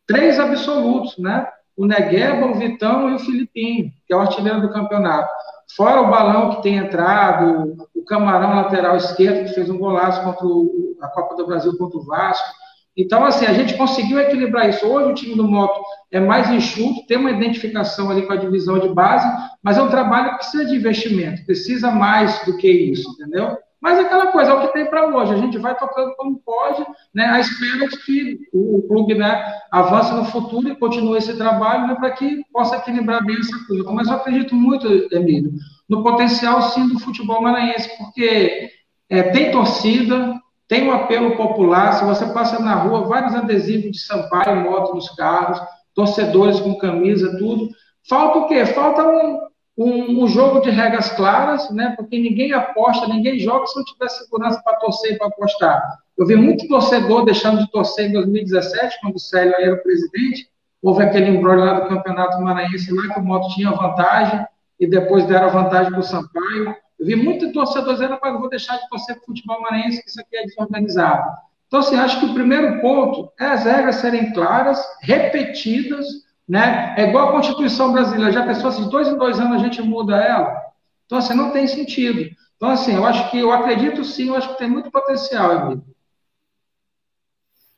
[0.07, 1.45] três absolutos, né,
[1.75, 5.29] o Negueba, o Vitão e o Filipinho, que é o artilheiro do campeonato.
[5.75, 10.47] Fora o balão que tem entrado, o camarão lateral esquerdo, que fez um golaço contra
[10.47, 12.47] o, a Copa do Brasil contra o Vasco.
[12.95, 14.87] Então, assim, a gente conseguiu equilibrar isso.
[14.87, 15.77] Hoje o time do Moto
[16.09, 19.27] é mais enxuto, tem uma identificação ali com a divisão de base,
[19.61, 23.57] mas é um trabalho que precisa de investimento, precisa mais do que isso, entendeu?
[23.81, 25.33] Mas é aquela coisa, é o que tem para hoje.
[25.33, 30.13] A gente vai tocando como pode, né, à espera de que o, clube né, avance
[30.13, 33.89] no futuro e continue esse trabalho né, para que possa equilibrar bem essa coisa.
[33.91, 35.51] Mas eu acredito muito, Emílio,
[35.87, 38.69] no potencial, sim, do futebol maranhense, porque
[39.09, 40.33] é, tem torcida,
[40.67, 41.93] tem um apelo popular.
[41.93, 45.59] Se você passa na rua, vários adesivos de Sampaio, moto nos carros,
[45.95, 47.69] torcedores com camisa, tudo.
[48.07, 48.65] Falta o quê?
[48.65, 49.39] Falta um,
[49.79, 51.93] um, um, jogo de regras claras, né?
[51.95, 55.99] Porque ninguém aposta, ninguém joga se não tiver segurança para torcer e para apostar.
[56.17, 60.49] Eu vi muito torcedor deixando de torcer em 2017, quando o Célio era o presidente,
[60.81, 64.45] houve aquele embrulho lá do Campeonato Maranhense lá que o Moto tinha vantagem
[64.77, 66.75] e depois deram vantagem para o Sampaio.
[66.99, 70.09] Eu vi muito torcedor dizendo, rapaz, vou deixar de torcer para o futebol maranhense, que
[70.09, 71.31] isso aqui é desorganizado.
[71.67, 76.05] Então, assim, acho que o primeiro ponto é as regras serem claras, repetidas,
[76.49, 76.95] né?
[76.97, 79.83] É igual a Constituição brasileira, já pensou assim, de dois em dois anos a gente
[79.83, 80.59] muda ela?
[81.05, 82.35] Então, assim, não tem sentido.
[82.57, 85.83] Então, assim, eu acho que, eu acredito sim, eu acho que tem muito potencial, Emílio.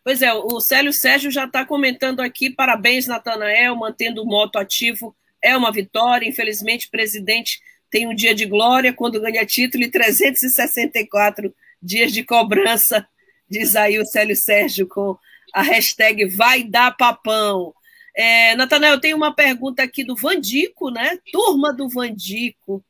[0.03, 5.15] Pois é, o Célio Sérgio já está comentando aqui, parabéns, Natanael, mantendo o moto ativo,
[5.43, 11.53] é uma vitória, infelizmente, presidente tem um dia de glória quando ganha título e 364
[11.84, 13.05] dias de cobrança,
[13.49, 15.17] diz aí o Célio Sérgio com
[15.53, 17.73] a hashtag vai dar papão.
[18.15, 21.17] É, Natanael, tem uma pergunta aqui do Vandico, né?
[21.32, 22.84] Turma do Vandico.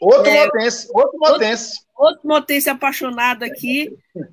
[0.00, 1.80] Outro é, motense, outro motense.
[1.96, 3.90] Outro, outro motense apaixonado aqui.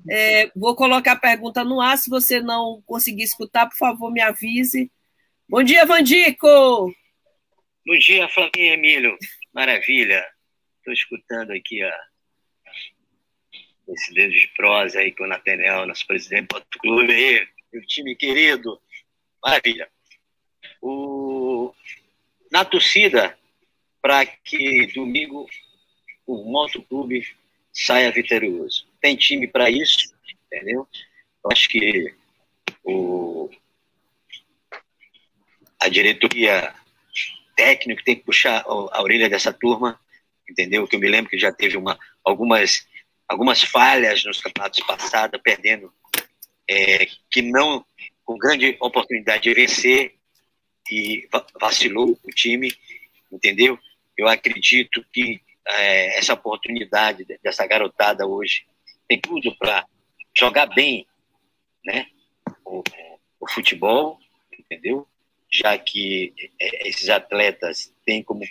[0.08, 1.96] É, vou colocar a pergunta no ar.
[1.96, 4.90] Se você não conseguir escutar, por favor, me avise.
[5.48, 6.46] Bom dia, Vandico!
[7.86, 9.16] Bom dia, Flavinha Emílio.
[9.52, 10.24] Maravilha.
[10.78, 11.94] Estou escutando aqui a,
[13.88, 18.14] esse dedo de prosa aí com o Nathaniel, nosso presidente do clube aí, meu time
[18.14, 18.78] querido.
[19.42, 19.88] Maravilha
[20.84, 21.74] o,
[22.52, 23.38] na torcida
[24.02, 25.46] para que domingo
[26.26, 27.26] o Motoclube
[27.72, 28.86] saia vitorioso.
[29.00, 30.14] Tem time para isso,
[30.46, 30.86] entendeu?
[31.42, 32.14] Eu acho que
[32.84, 33.48] o,
[35.80, 36.74] a diretoria
[37.56, 39.98] técnica tem que puxar a orelha dessa turma,
[40.48, 40.86] entendeu?
[40.86, 42.86] Que eu me lembro que já teve uma, algumas,
[43.26, 45.90] algumas falhas nos campeonatos passados, perdendo,
[46.68, 47.86] é, que não
[48.22, 50.14] com grande oportunidade de vencer,
[50.90, 51.28] e
[51.60, 52.72] vacilou o time,
[53.30, 53.78] entendeu?
[54.16, 58.66] Eu acredito que é, essa oportunidade dessa garotada hoje
[59.08, 59.86] tem tudo para
[60.34, 61.06] jogar bem,
[61.84, 62.06] né?
[62.64, 62.82] O,
[63.40, 64.18] o, futebol,
[64.58, 65.06] entendeu?
[65.50, 68.42] Já que é, esses atletas têm como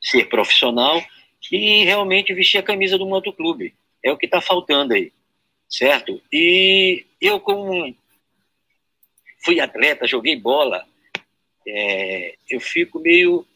[0.00, 1.02] ser profissional
[1.50, 3.74] e realmente vestir a camisa do motoclube.
[4.02, 5.12] É o que está faltando aí,
[5.68, 6.22] certo?
[6.32, 7.94] E eu, como
[9.44, 10.86] fui atleta, joguei bola,
[11.70, 13.46] é, eu fico meio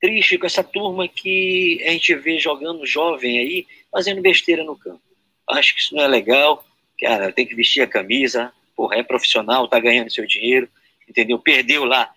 [0.00, 5.02] triste com essa turma que a gente vê jogando jovem aí, fazendo besteira no campo.
[5.48, 6.64] Acho que isso não é legal,
[7.00, 10.68] cara, tem que vestir a camisa, porra, é profissional, tá ganhando seu dinheiro,
[11.08, 11.38] entendeu?
[11.38, 12.12] Perdeu lá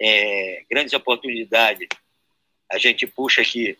[0.00, 1.88] é, grandes oportunidades,
[2.70, 3.76] a gente puxa aqui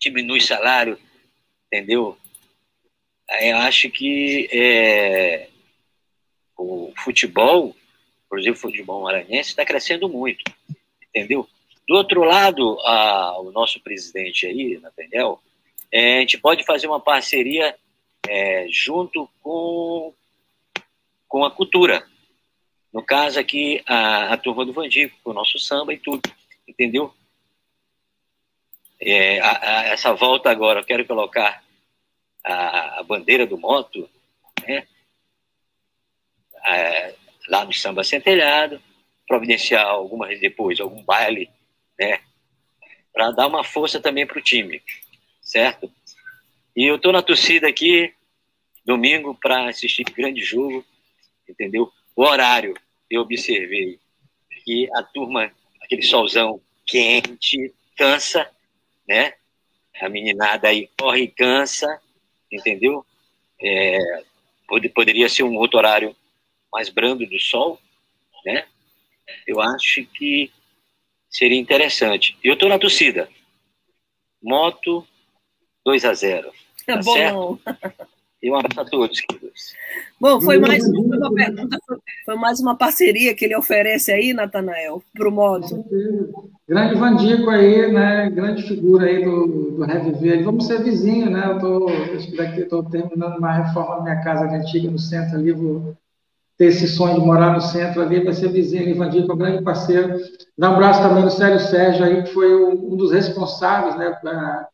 [0.00, 0.98] diminui salário,
[1.66, 2.16] entendeu?
[3.42, 5.48] Eu acho que é,
[6.56, 7.76] o futebol,
[8.38, 10.42] exemplo, o futebol maranhense está crescendo muito,
[11.08, 11.48] entendeu?
[11.88, 15.40] Do outro lado, a, o nosso presidente aí, Nathaniel,
[15.92, 17.76] é, a gente pode fazer uma parceria
[18.28, 20.14] é, junto com,
[21.26, 22.06] com a cultura.
[22.92, 26.22] No caso aqui, a, a turma do Vandico, com o nosso samba e tudo,
[26.66, 27.12] entendeu?
[29.00, 31.64] É, a, a, essa volta agora, eu quero colocar
[32.44, 34.08] a, bandeira do moto,
[34.66, 34.86] né?
[37.50, 38.80] Lá no samba centelhado,
[39.26, 41.50] providenciar algumas depois algum baile,
[41.98, 42.20] né?
[43.12, 44.80] Para dar uma força também para o time,
[45.42, 45.92] certo?
[46.76, 48.14] E eu estou na torcida aqui,
[48.84, 50.84] domingo, para assistir grande jogo,
[51.48, 51.92] entendeu?
[52.14, 52.74] O horário,
[53.10, 53.98] eu observei
[54.64, 55.50] que a turma,
[55.82, 58.48] aquele solzão quente, cansa,
[59.08, 59.34] né?
[60.00, 62.00] A meninada aí corre e cansa,
[62.50, 63.04] entendeu?
[63.60, 63.98] É,
[64.94, 66.16] poderia ser um outro horário
[66.72, 67.80] mais brando do sol,
[68.44, 68.64] né?
[69.46, 70.50] Eu acho que
[71.28, 72.36] seria interessante.
[72.42, 73.28] Eu estou na torcida.
[74.42, 75.06] Moto
[75.84, 76.50] 2 a 0.
[76.86, 77.60] Tá, tá bom, certo?
[78.42, 79.74] E um abraço a todos, queridos.
[80.18, 81.78] Bom, foi mais uma pergunta,
[82.24, 85.84] foi mais uma parceria que ele oferece aí, Natanael, para o modo.
[86.66, 88.30] Grande Vandico aí, né?
[88.30, 90.42] Grande figura aí do, do Reviver.
[90.42, 91.50] Vamos ser vizinhos, né?
[91.50, 91.86] Eu tô,
[92.34, 95.94] daqui estou terminando uma reforma na minha casa antiga no centro ali, vou
[96.60, 99.38] ter esse sonho de morar no centro ali, vai ser vizinho ali, Vandico, é um
[99.38, 100.20] grande parceiro.
[100.58, 104.10] Dá um abraço também no Sérgio Sérgio aí, que foi um dos responsáveis, né?
[104.20, 104.68] Pra,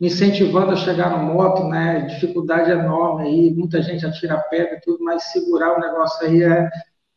[0.00, 2.06] incentivando a chegar no moto, né?
[2.06, 6.70] Dificuldade enorme aí, muita gente atira pedra e tudo, mas segurar o negócio aí é,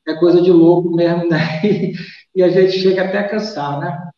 [0.06, 1.62] é coisa de louco mesmo, né?
[1.64, 1.94] E,
[2.36, 4.10] e, a gente chega até a cansar, né?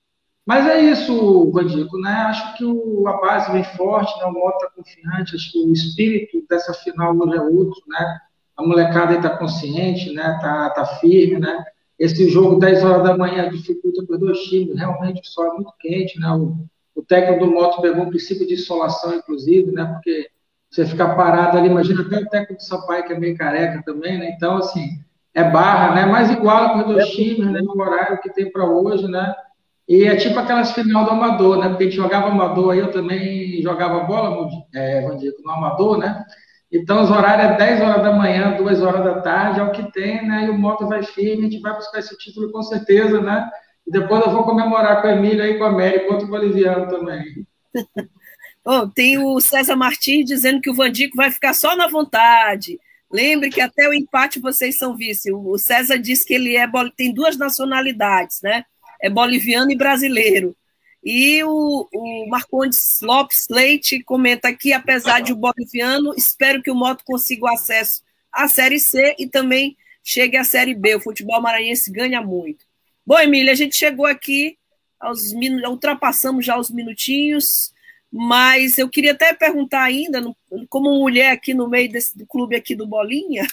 [0.43, 2.10] Mas é isso, Vandico, né?
[2.10, 4.25] Acho que o, a base vem forte, né?
[4.25, 8.19] O moto está confiante, acho que o espírito dessa final hoje é outro, né?
[8.56, 10.38] A molecada está consciente, né?
[10.42, 11.63] Tá, tá firme, né?
[11.98, 15.54] Esse jogo 10 horas da manhã dificulta para os dois times, realmente o sol é
[15.54, 16.30] muito quente, né?
[16.32, 19.86] O, o técnico do moto pegou um princípio de insolação, inclusive, né?
[19.86, 20.30] Porque
[20.70, 24.18] você ficar parado ali, imagina até o técnico do Sampaio, que é meio careca também,
[24.18, 24.32] né?
[24.36, 25.00] Então, assim,
[25.34, 26.06] é barra, né?
[26.06, 27.62] Mas igual para os dois times, né?
[27.62, 29.34] No horário que tem para hoje, né?
[29.88, 31.70] E é tipo aquelas final do amador, né?
[31.70, 35.02] Porque a gente jogava amador aí, eu também jogava bola, é,
[35.44, 36.24] no amador, né?
[36.73, 39.91] Então, os horários é 10 horas da manhã, 2 horas da tarde, é o que
[39.91, 40.45] tem, né?
[40.45, 43.47] E o moto vai firme, a gente vai buscar esse título com certeza, né?
[43.86, 46.88] E depois eu vou comemorar com a Emília e com a Mary contra o boliviano
[46.88, 47.23] também.
[48.65, 52.79] Bom, tem o César Martins dizendo que o Vandico vai ficar só na vontade.
[53.12, 55.31] Lembre que até o empate vocês são vice.
[55.31, 58.63] O César disse que ele é tem duas nacionalidades, né?
[58.99, 60.55] É boliviano e brasileiro.
[61.04, 66.76] E o, o Marcondes Lopes Leite comenta aqui, apesar de o boliviano, espero que o
[66.76, 70.96] Moto consiga o acesso à Série C e também chegue à Série B.
[70.96, 72.66] O futebol maranhense ganha muito.
[73.06, 74.58] Bom, Emília, a gente chegou aqui,
[75.00, 75.34] aos
[75.68, 77.74] ultrapassamos já os minutinhos,
[78.10, 80.24] mas eu queria até perguntar ainda,
[80.70, 83.46] como mulher aqui no meio desse do clube aqui do Bolinha,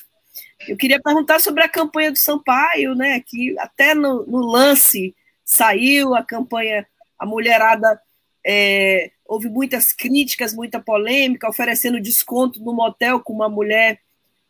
[0.68, 3.20] eu queria perguntar sobre a campanha do Sampaio, né?
[3.20, 6.86] Que até no, no lance saiu a campanha,
[7.20, 8.00] a mulherada
[8.44, 14.00] é, houve muitas críticas, muita polêmica, oferecendo desconto no motel com uma mulher.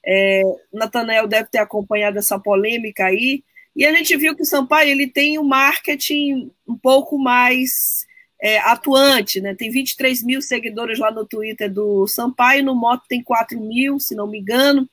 [0.06, 3.42] É, Natanael deve ter acompanhado essa polêmica aí.
[3.74, 8.06] E a gente viu que o Sampaio ele tem um marketing um pouco mais
[8.40, 9.54] é, atuante, né?
[9.54, 14.14] Tem 23 mil seguidores lá no Twitter do Sampaio, no Moto tem 4 mil, se
[14.14, 14.88] não me engano.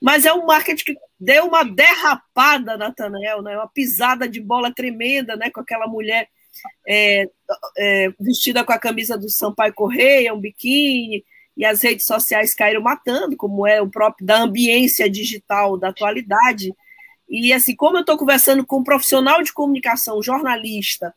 [0.00, 3.56] Mas é um marketing que deu uma derrapada, Natanael, né?
[3.56, 5.50] Uma pisada de bola tremenda, né?
[5.50, 6.28] Com aquela mulher
[6.86, 7.28] é,
[7.78, 11.24] é, vestida com a camisa do Sampaio Correia, um biquíni,
[11.56, 16.74] e as redes sociais caíram matando, como é o próprio da ambiência digital da atualidade.
[17.28, 21.14] E assim, como eu estou conversando com um profissional de comunicação, jornalista,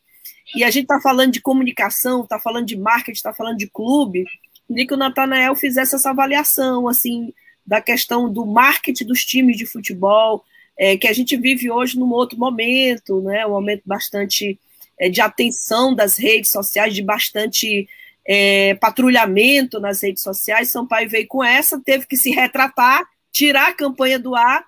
[0.55, 4.25] e a gente está falando de comunicação, está falando de marketing, está falando de clube,
[4.67, 7.33] queria que o Natanael fizesse essa avaliação, assim,
[7.65, 10.43] da questão do marketing dos times de futebol,
[10.77, 14.59] é, que a gente vive hoje num outro momento, né, um momento bastante
[15.07, 17.87] de atenção das redes sociais, de bastante
[18.27, 20.69] é, patrulhamento nas redes sociais.
[20.69, 24.65] São Paulo veio com essa, teve que se retratar, tirar a campanha do ar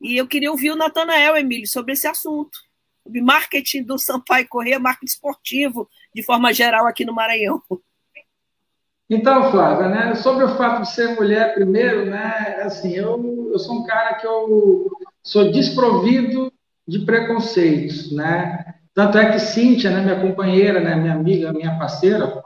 [0.00, 2.58] e eu queria ouvir o Natanael, Emílio, sobre esse assunto.
[3.02, 7.62] Sobre marketing do Sampaio Correia, marketing esportivo, de forma geral, aqui no Maranhão.
[9.08, 13.76] Então, Flávia, né, sobre o fato de ser mulher primeiro, né, assim, eu, eu sou
[13.76, 14.90] um cara que eu
[15.22, 16.52] sou desprovido
[16.88, 22.42] de preconceitos, né, tanto é que Cíntia, né, minha companheira, né, minha amiga, minha parceira,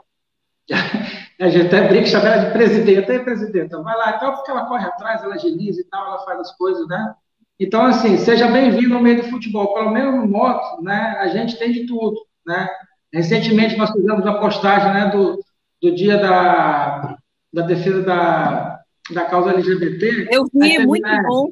[1.39, 4.67] A gente até brinca, chama ela de presidenta, é presidenta, vai lá, então, porque ela
[4.67, 7.15] corre atrás, ela agiliza e tal, ela faz as coisas, né?
[7.59, 9.73] Então, assim, seja bem-vindo no meio do futebol.
[9.73, 12.69] Pelo menos no moto, né, a gente tem de tudo, né?
[13.11, 15.43] Recentemente nós fizemos uma postagem, né, do,
[15.81, 17.17] do dia da,
[17.51, 18.79] da defesa da,
[19.11, 20.27] da causa LGBT.
[20.31, 21.49] Eu vi, é muito né, bom.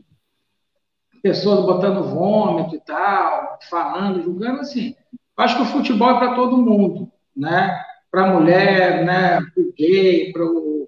[1.22, 4.96] Pessoas botando vômito e tal, falando, julgando, assim.
[5.38, 7.80] Eu acho que o futebol é para todo mundo, né?
[8.12, 9.40] Para mulher, né?
[9.40, 10.32] Para o gay,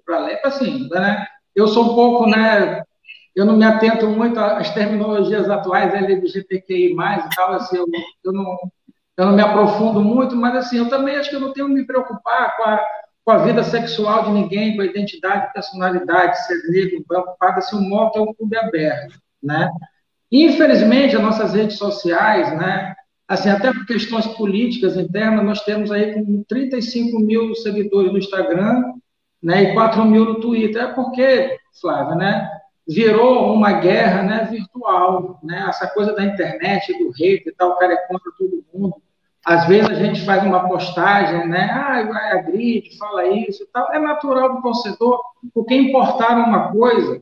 [0.04, 1.26] para assim, né?
[1.54, 2.82] Eu sou um pouco, né?
[3.34, 7.86] eu não me atento muito às terminologias atuais LGBTQI+, e tal, assim, eu,
[8.24, 8.58] eu, não,
[9.16, 11.74] eu não me aprofundo muito, mas assim, eu também acho que eu não tenho que
[11.74, 12.84] me preocupar com a,
[13.24, 17.88] com a vida sexual de ninguém, com a identidade, personalidade, ser negro, preocupado, assim, o
[17.88, 19.70] moto é um clube aberto, né?
[20.32, 22.94] Infelizmente, as nossas redes sociais, né,
[23.28, 28.94] assim, até por questões políticas internas, nós temos aí com 35 mil seguidores no Instagram,
[29.42, 30.82] né, e 4 mil no Twitter.
[30.82, 32.50] É porque, Flávia, né,
[32.88, 35.66] virou uma guerra né, virtual, né?
[35.68, 38.94] Essa coisa da internet, do hate e tal, o cara é contra todo mundo.
[39.44, 41.68] Às vezes a gente faz uma postagem, né?
[41.72, 43.92] Ah, vai agride, fala isso e tal.
[43.92, 45.20] É natural do torcedor,
[45.52, 47.20] porque importaram uma coisa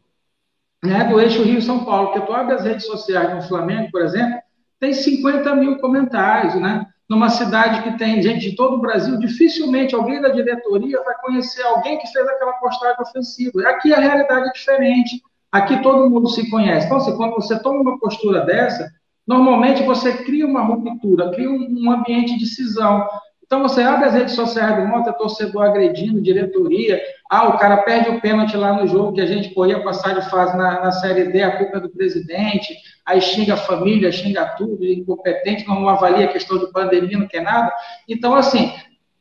[0.82, 4.38] né, do eixo Rio-São Paulo, que tu abre as redes sociais no Flamengo, por exemplo,
[4.78, 6.86] tem 50 mil comentários, né?
[7.08, 11.62] Numa cidade que tem gente de todo o Brasil, dificilmente alguém da diretoria vai conhecer
[11.62, 13.68] alguém que fez aquela postagem ofensiva.
[13.68, 15.20] Aqui a realidade é diferente.
[15.50, 16.86] Aqui todo mundo se conhece.
[16.86, 18.88] Então, assim, quando você toma uma postura dessa,
[19.26, 23.06] normalmente você cria uma ruptura, cria um, ambiente de cisão.
[23.50, 27.02] Então, você abre as redes sociais do Mota, torcedor agredindo, diretoria.
[27.28, 30.14] Ah, o cara perde o pênalti lá no jogo que a gente pô, ia passar
[30.14, 32.72] de fase na, na Série D, a culpa é do presidente.
[33.04, 37.42] Aí xinga a família, xinga tudo, incompetente, não avalia a questão de pandemia, não quer
[37.42, 37.72] nada.
[38.08, 38.72] Então, assim,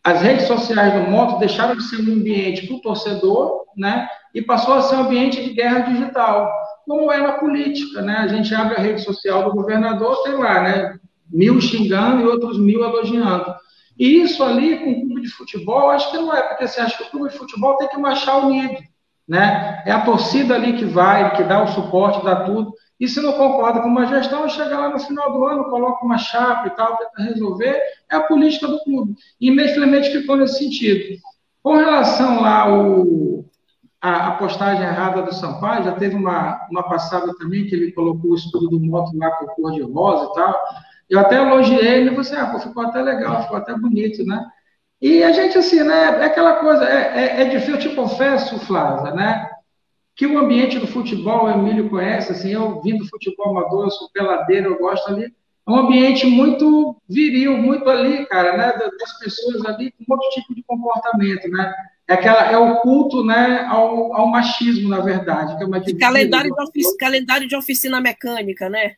[0.03, 4.07] as redes sociais do Moto deixaram de ser um ambiente para o torcedor, né?
[4.35, 6.51] E passou a ser um ambiente de guerra digital,
[6.85, 8.17] como é na política, né?
[8.17, 10.99] A gente abre a rede social do governador, tem lá, né?
[11.27, 13.55] Mil xingando e outros mil elogiando.
[13.99, 16.97] E isso ali com o clube de futebol, acho que não é, porque você acha
[16.97, 18.77] que o clube de futebol tem que marchar unido,
[19.27, 19.83] né?
[19.85, 22.73] É a torcida ali que vai, que dá o suporte, dá tudo.
[22.97, 26.17] E se não concorda com uma gestão, chega lá no final do ano, coloca uma
[26.17, 29.15] chapa e tal, tenta resolver, é a política do clube.
[29.39, 31.19] E imediatamente ficou nesse sentido.
[31.61, 33.05] Com relação lá ao,
[34.01, 38.31] a, a, postagem errada do Sampaio, já teve uma, uma passada também que ele colocou
[38.31, 40.55] o escudo do moto lá com cor de rosa e tal.
[41.09, 44.45] Eu até elogiei ele e falei assim, ah, ficou até legal, ficou até bonito, né?
[45.01, 48.59] E a gente, assim, né, é aquela coisa, é, é, é difícil, eu te confesso,
[48.59, 49.49] Flávia, né?
[50.19, 53.89] que o ambiente do futebol, o Emílio conhece, assim, eu vim do futebol amador, eu
[53.89, 59.17] sou peladeiro, eu gosto ali, é um ambiente muito viril, muito ali, cara, né, das
[59.17, 61.73] pessoas ali com outro tipo de comportamento, né,
[62.05, 65.55] é, aquela, é o culto, né, ao, ao machismo, na verdade.
[65.55, 68.95] Que é uma calendário, de oficina, calendário de oficina mecânica, né?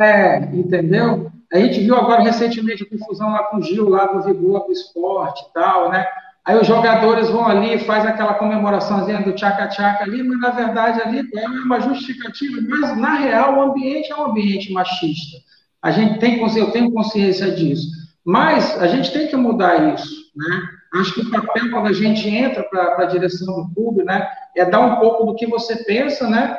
[0.00, 1.30] É, entendeu?
[1.52, 4.72] A gente viu agora recentemente a confusão lá com o Gil, lá do Vigor, do
[4.72, 6.06] esporte e tal, né?
[6.44, 11.28] Aí os jogadores vão ali, faz aquela comemoraçãozinha do tchaca-tchaca ali, mas na verdade ali
[11.36, 15.36] é uma justificativa, mas na real o ambiente é um ambiente machista.
[15.82, 17.88] A gente tem, eu tenho consciência disso.
[18.24, 20.62] Mas a gente tem que mudar isso, né?
[20.94, 24.64] Acho que o papel quando a gente entra para a direção do clube, né, é
[24.64, 26.58] dar um pouco do que você pensa, né?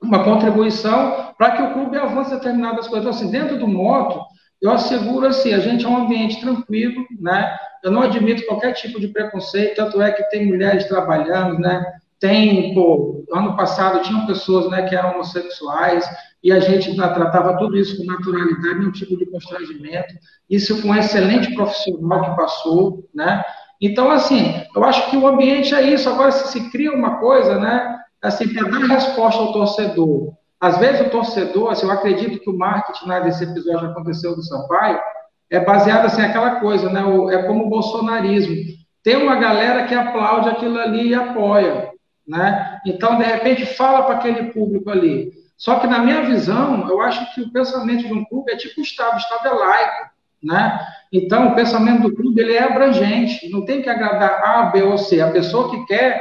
[0.00, 3.06] Uma contribuição para que o clube avance determinadas coisas.
[3.06, 4.20] Então, assim, dentro do moto,
[4.60, 7.56] eu asseguro assim, a gente é um ambiente tranquilo, né?
[7.82, 11.84] Eu não admito qualquer tipo de preconceito, tanto é que tem mulheres trabalhando, né?
[12.18, 16.04] Tem, pô, ano passado tinham pessoas, né, que eram homossexuais
[16.42, 20.14] e a gente tratava tudo isso com naturalidade, nenhum tipo de constrangimento.
[20.50, 23.44] Isso foi um excelente profissional que passou, né?
[23.80, 26.08] Então, assim, eu acho que o ambiente é isso.
[26.08, 31.06] Agora, se se cria uma coisa, né, assim, para dar resposta ao torcedor, às vezes
[31.06, 35.00] o torcedor, assim, eu acredito que o marketing né, desse episódio aconteceu do Sampaio,
[35.50, 37.00] é baseado assim, aquela coisa, né?
[37.32, 38.54] É como o bolsonarismo.
[39.02, 41.90] Tem uma galera que aplaude aquilo ali e apoia,
[42.26, 42.80] né?
[42.84, 45.32] Então, de repente, fala para aquele público ali.
[45.56, 48.80] Só que, na minha visão, eu acho que o pensamento de um clube é tipo
[48.80, 50.10] o Estado, o Estado é laico,
[50.42, 50.80] né?
[51.12, 54.98] Então, o pensamento do clube ele é abrangente, não tem que agradar A, B ou
[54.98, 55.20] C.
[55.20, 56.20] A pessoa que quer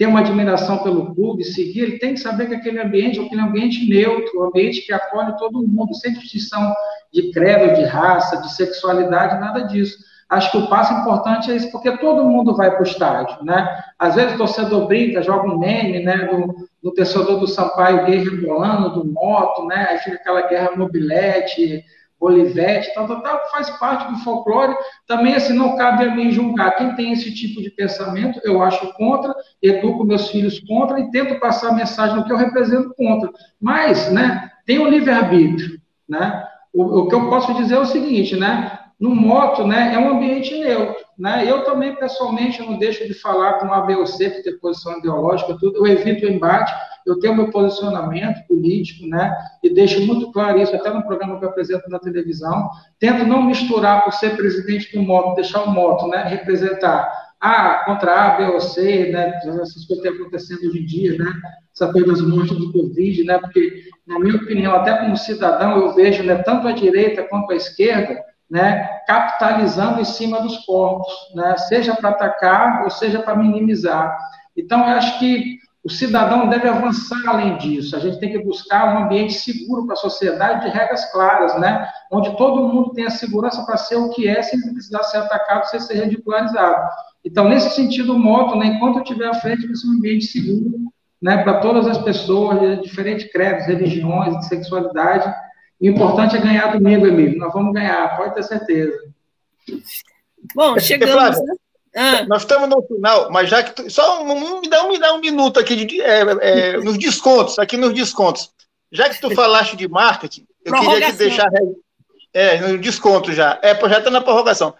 [0.00, 3.42] ter uma admiração pelo clube, seguir, ele tem que saber que aquele ambiente é aquele
[3.42, 6.74] ambiente neutro, um ambiente que acolhe todo mundo, sem distinção
[7.12, 9.98] de credo, de raça, de sexualidade, nada disso.
[10.26, 13.68] Acho que o passo importante é isso, porque todo mundo vai para o estádio, né?
[13.98, 18.24] Às vezes o torcedor brinca, joga um meme, né, do, do torcedor do Sampaio gay
[18.24, 19.86] rebolando, do moto, né?
[19.90, 21.84] Aí fica aquela guerra mobilete,
[22.20, 24.76] Olivete, tal, tal, tal, faz parte do folclore.
[25.06, 26.76] Também, assim, não cabe a mim julgar.
[26.76, 31.40] Quem tem esse tipo de pensamento, eu acho contra, educo meus filhos contra e tento
[31.40, 33.30] passar a mensagem do que eu represento contra.
[33.58, 36.46] Mas, né, tem o livre-arbítrio, né?
[36.72, 38.78] O, o, que eu posso dizer é o seguinte, né?
[39.00, 41.50] No moto, né, é um ambiente neutro, né?
[41.50, 44.98] Eu também, pessoalmente, não deixo de falar com A, B ou C, que tem posição
[44.98, 46.70] ideológica, tudo, eu evito o embate,
[47.06, 49.34] eu tenho meu posicionamento político, né?
[49.62, 52.68] E deixo muito claro isso, até no programa que eu apresento na televisão.
[52.98, 56.24] Tento não misturar, por ser presidente do moto, deixar o moto, né?
[56.24, 59.38] Representar ah, contra A, B ou C, né?
[59.38, 61.32] Essas coisas que estão acontecendo hoje em dia, né?
[61.74, 63.38] Essa coisa das mortes do Covid, né?
[63.38, 66.36] Porque, na minha opinião, até como cidadão, eu vejo, né?
[66.36, 68.18] Tanto a direita quanto a esquerda,
[68.50, 74.18] né, capitalizando em cima dos corpos, né, seja para atacar ou seja para minimizar.
[74.56, 77.96] Então, eu acho que o cidadão deve avançar além disso.
[77.96, 81.88] A gente tem que buscar um ambiente seguro para a sociedade, de regras claras, né,
[82.12, 85.80] onde todo mundo tenha segurança para ser o que é, sem precisar ser atacado, sem
[85.80, 86.88] ser ridicularizado.
[87.24, 90.26] Então, nesse sentido, o moto, né, enquanto eu estiver à frente, vai ser um ambiente
[90.26, 95.32] seguro né, para todas as pessoas, de diferentes credos, religiões, de sexualidade,
[95.80, 97.38] o importante é ganhar domingo, Emílio.
[97.38, 98.98] Nós vamos ganhar, pode ter certeza.
[100.54, 101.14] Bom, chegamos.
[101.14, 101.54] Flávia,
[101.94, 102.24] ah.
[102.26, 105.12] Nós estamos no final, mas já que tu, só um, me dá um, me dá
[105.14, 108.50] um minuto aqui de, é, é, nos descontos, aqui nos descontos.
[108.92, 111.48] Já que tu falaste de marketing, eu queria que deixar
[112.32, 113.58] é, no desconto já.
[113.62, 114.74] É, já está na prorrogação.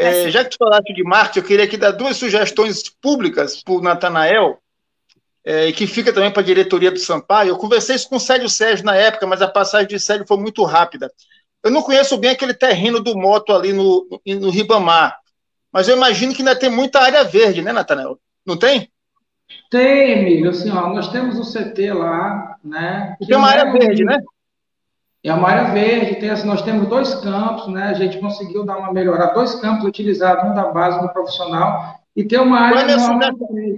[0.00, 3.74] É, já que tu falaste de marketing, eu queria que dar duas sugestões públicas para
[3.74, 4.58] o Natanael
[5.44, 7.50] é, que fica também para a diretoria do Sampaio.
[7.50, 10.36] Eu conversei isso com o Célio Sérgio na época, mas a passagem de Célio foi
[10.36, 11.10] muito rápida.
[11.62, 15.16] Eu não conheço bem aquele terreno do moto ali no, no, no Ribamar,
[15.72, 18.18] mas eu imagino que ainda tem muita área verde, né, Natanel?
[18.44, 18.90] Não tem?
[19.70, 20.50] Tem, Emílio.
[20.50, 23.16] Assim, ó, nós temos o CT lá, né?
[23.26, 24.18] Tem uma área verde, né?
[25.22, 27.84] É uma área verde, tem, assim, nós temos dois campos, né?
[27.84, 32.24] A gente conseguiu dar uma melhorada, dois campos utilizados, um da base do profissional, e
[32.24, 32.96] tem uma área.
[32.96, 33.76] Qual é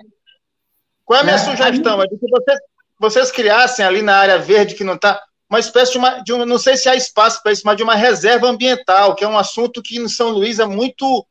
[1.04, 1.42] qual é a minha né?
[1.42, 2.00] sugestão?
[2.00, 2.58] É de que vocês,
[2.98, 6.46] vocês criassem ali na área verde que não está uma espécie de uma, de uma,
[6.46, 9.36] não sei se há espaço para isso, mas de uma reserva ambiental, que é um
[9.36, 11.26] assunto que em São Luís é muito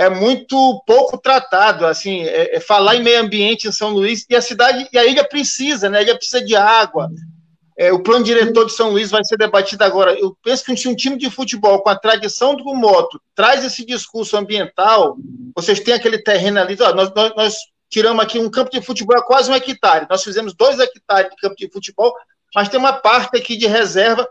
[0.00, 4.34] é muito pouco tratado, assim, é, é falar em meio ambiente em São Luís e
[4.34, 5.98] a cidade e a ilha precisa, né?
[5.98, 7.10] A ilha precisa de água.
[7.76, 10.18] É, o plano diretor de São Luís vai ser debatido agora.
[10.18, 14.38] Eu penso que um time de futebol com a tradição do moto traz esse discurso
[14.38, 15.18] ambiental.
[15.54, 17.56] Vocês têm aquele terreno ali, ó, nós, nós, nós
[17.90, 20.06] tiramos aqui um campo de futebol é quase um hectare.
[20.08, 22.14] Nós fizemos dois hectares de campo de futebol,
[22.54, 24.26] mas tem uma parte aqui de reserva.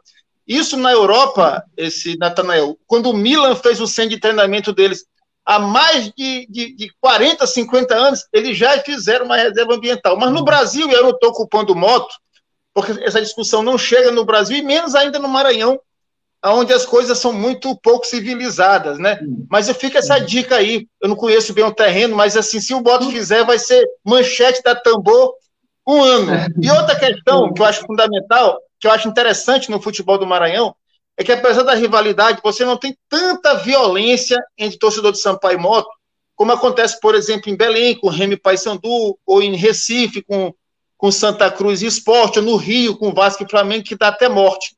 [0.47, 5.05] Isso na Europa, esse Natanael, quando o Milan fez o centro de treinamento deles
[5.50, 10.16] há mais de, de, de 40, 50 anos, eles já fizeram uma reserva ambiental.
[10.16, 12.14] Mas no Brasil, eu não estou ocupando moto,
[12.72, 15.80] porque essa discussão não chega no Brasil, e menos ainda no Maranhão,
[16.45, 19.20] onde as coisas são muito pouco civilizadas, né?
[19.50, 20.88] Mas eu fico essa dica aí.
[21.02, 24.62] Eu não conheço bem o terreno, mas assim, se o Boto fizer, vai ser manchete
[24.62, 25.34] da tambor
[25.86, 26.32] um ano.
[26.62, 30.76] E outra questão que eu acho fundamental, que eu acho interessante no futebol do Maranhão,
[31.20, 35.61] é que apesar da rivalidade, você não tem tanta violência entre torcedor de Sampaio e
[35.61, 35.89] Moto,
[36.34, 40.53] como acontece, por exemplo, em Belém, com Remy Paysandu, ou em Recife, com,
[40.97, 44.30] com Santa Cruz e Esporte, ou no Rio, com Vasco e Flamengo, que dá até
[44.30, 44.78] morte.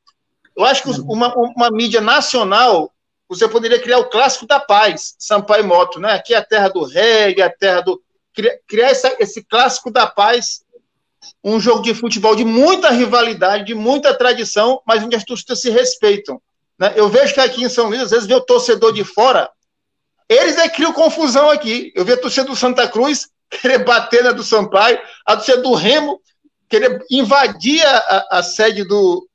[0.56, 2.90] Eu acho que uma, uma mídia nacional,
[3.28, 6.12] você poderia criar o clássico da paz, Sampaio Moto, né?
[6.12, 8.02] Aqui é a terra do reggae, a terra do.
[8.66, 10.61] Criar essa, esse clássico da paz,
[11.42, 15.70] um jogo de futebol de muita rivalidade, de muita tradição, mas onde as torcidas se
[15.70, 16.40] respeitam.
[16.78, 16.92] Né?
[16.96, 19.50] Eu vejo que aqui em São Luís, às vezes, vê o torcedor de fora,
[20.28, 21.92] eles é criam confusão aqui.
[21.94, 25.74] Eu vi a torcida do Santa Cruz querer bater na do Sampaio, a torcida do
[25.74, 26.20] Remo
[26.68, 29.28] querer invadir a, a sede do,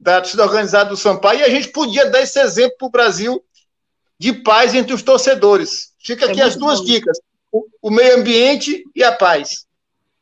[0.00, 3.44] da torcida organizada do Sampaio, e a gente podia dar esse exemplo para o Brasil
[4.18, 5.92] de paz entre os torcedores.
[5.98, 6.86] Fica é aqui é as duas bom.
[6.86, 7.18] dicas:
[7.52, 9.64] o, o, meio ambiente e a paz.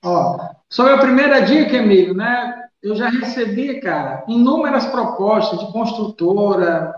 [0.05, 0.39] Ó,
[0.69, 2.69] sobre a primeira dica, Emílio, né?
[2.83, 6.95] Eu já recebi, cara, inúmeras propostas de construtora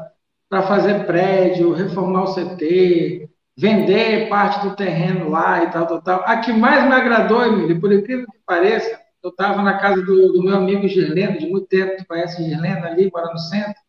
[0.48, 6.22] para fazer prédio, reformar o CT, vender parte do terreno lá e tal, tal, tal.
[6.26, 10.32] A que mais me agradou, Emílio, por incrível que pareça, eu estava na casa do,
[10.32, 13.80] do, meu amigo Gerleno, de muito tempo, que conhece Gerleno ali, mora no centro,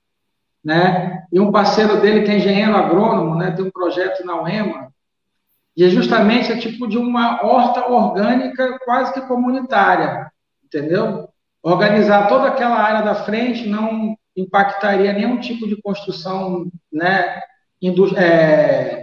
[0.63, 1.25] né?
[1.31, 3.51] E um parceiro dele que é engenheiro agrônomo, né?
[3.51, 4.93] Tem um projeto na UEMA,
[5.75, 10.31] e é justamente é tipo de uma horta orgânica quase que comunitária,
[10.63, 11.29] entendeu?
[11.63, 17.41] Organizar toda aquela área da frente não impactaria nenhum tipo de construção, né?
[18.17, 19.01] É,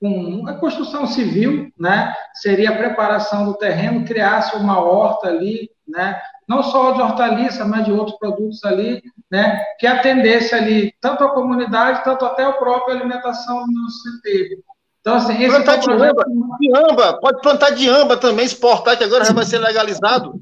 [0.00, 6.20] com a construção civil, né, seria a preparação do terreno, criasse uma horta ali né?
[6.46, 9.64] Não só de hortaliça, mas de outros produtos ali, né?
[9.78, 14.62] Que atendesse ali tanto a comunidade, tanto até a própria alimentação do nosso CT.
[15.08, 16.24] Então, assim, esse plantar é de, amba,
[16.60, 20.38] de amba, pode plantar de amba também, exportar, que agora já vai ser legalizado.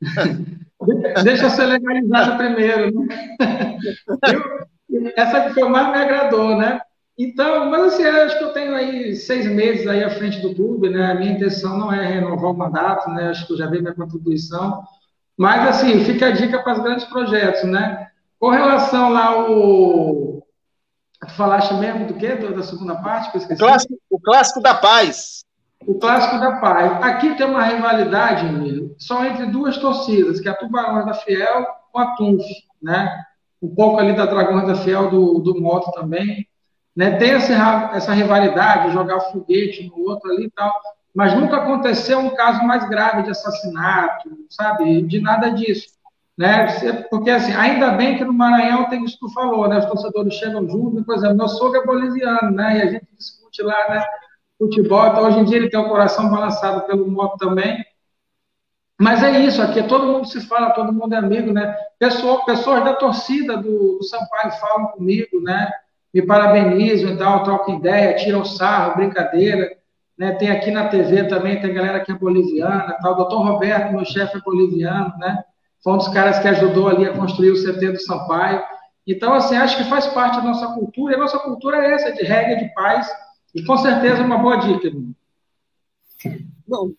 [1.22, 2.90] Deixa ser legalizado primeiro.
[2.92, 3.78] Né?
[4.90, 6.80] Eu, essa que foi mais me agradou, né?
[7.16, 10.90] Então, mas assim, acho que eu tenho aí seis meses aí à frente do clube,
[10.90, 11.12] né?
[11.12, 13.28] A minha intenção não é renovar o mandato, né?
[13.28, 14.82] Acho que eu já dei minha contribuição.
[15.36, 18.08] Mas, assim, fica a dica para os grandes projetos, né?
[18.38, 20.31] Com relação lá ao...
[21.26, 22.34] Tu falaste mesmo do quê?
[22.34, 23.30] Da segunda parte?
[23.30, 23.62] Que eu esqueci.
[23.62, 25.44] O, clássico, o clássico da paz.
[25.86, 27.02] O clássico da paz.
[27.02, 31.66] Aqui tem uma rivalidade, Emílio, só entre duas torcidas, que é a Tubarões da Fiel
[31.92, 32.42] com a Tunf,
[32.82, 33.24] né?
[33.60, 36.46] Um pouco ali da Dragões da Fiel do, do Moto também.
[36.94, 37.16] Né?
[37.16, 40.72] Tem essa, essa rivalidade, jogar foguete no outro ali e tal,
[41.14, 45.02] mas nunca aconteceu um caso mais grave de assassinato, sabe?
[45.02, 45.86] De nada disso.
[46.36, 46.66] Né?
[47.10, 49.78] Porque, assim, ainda bem que no Maranhão tem isso que tu falou, né?
[49.78, 52.78] Os torcedores chegam juntos, por exemplo, meu sogro é boliviano, né?
[52.78, 54.04] E a gente discute lá, né?
[54.58, 57.84] Futebol, então hoje em dia ele tem o coração balançado pelo moto também.
[58.98, 61.76] Mas é isso, aqui todo mundo se fala, todo mundo é amigo, né?
[61.98, 65.70] Pessoa, pessoas da torcida do, do Sampaio falam comigo, né?
[66.12, 69.70] me parabenizam e tal, trocam ideia, tiram sarro, brincadeira.
[70.18, 70.32] Né?
[70.32, 73.12] Tem aqui na TV também, tem galera que é boliviana, tal.
[73.12, 75.42] O doutor Roberto, meu chefe, é boliviano, né?
[75.82, 78.62] Foi um dos caras que ajudou ali a construir o CT do Sampaio.
[79.06, 82.12] Então, assim, acho que faz parte da nossa cultura, e a nossa cultura é essa,
[82.12, 83.10] de regra, de paz,
[83.54, 84.90] e com certeza uma boa dica.
[86.66, 86.92] Bom,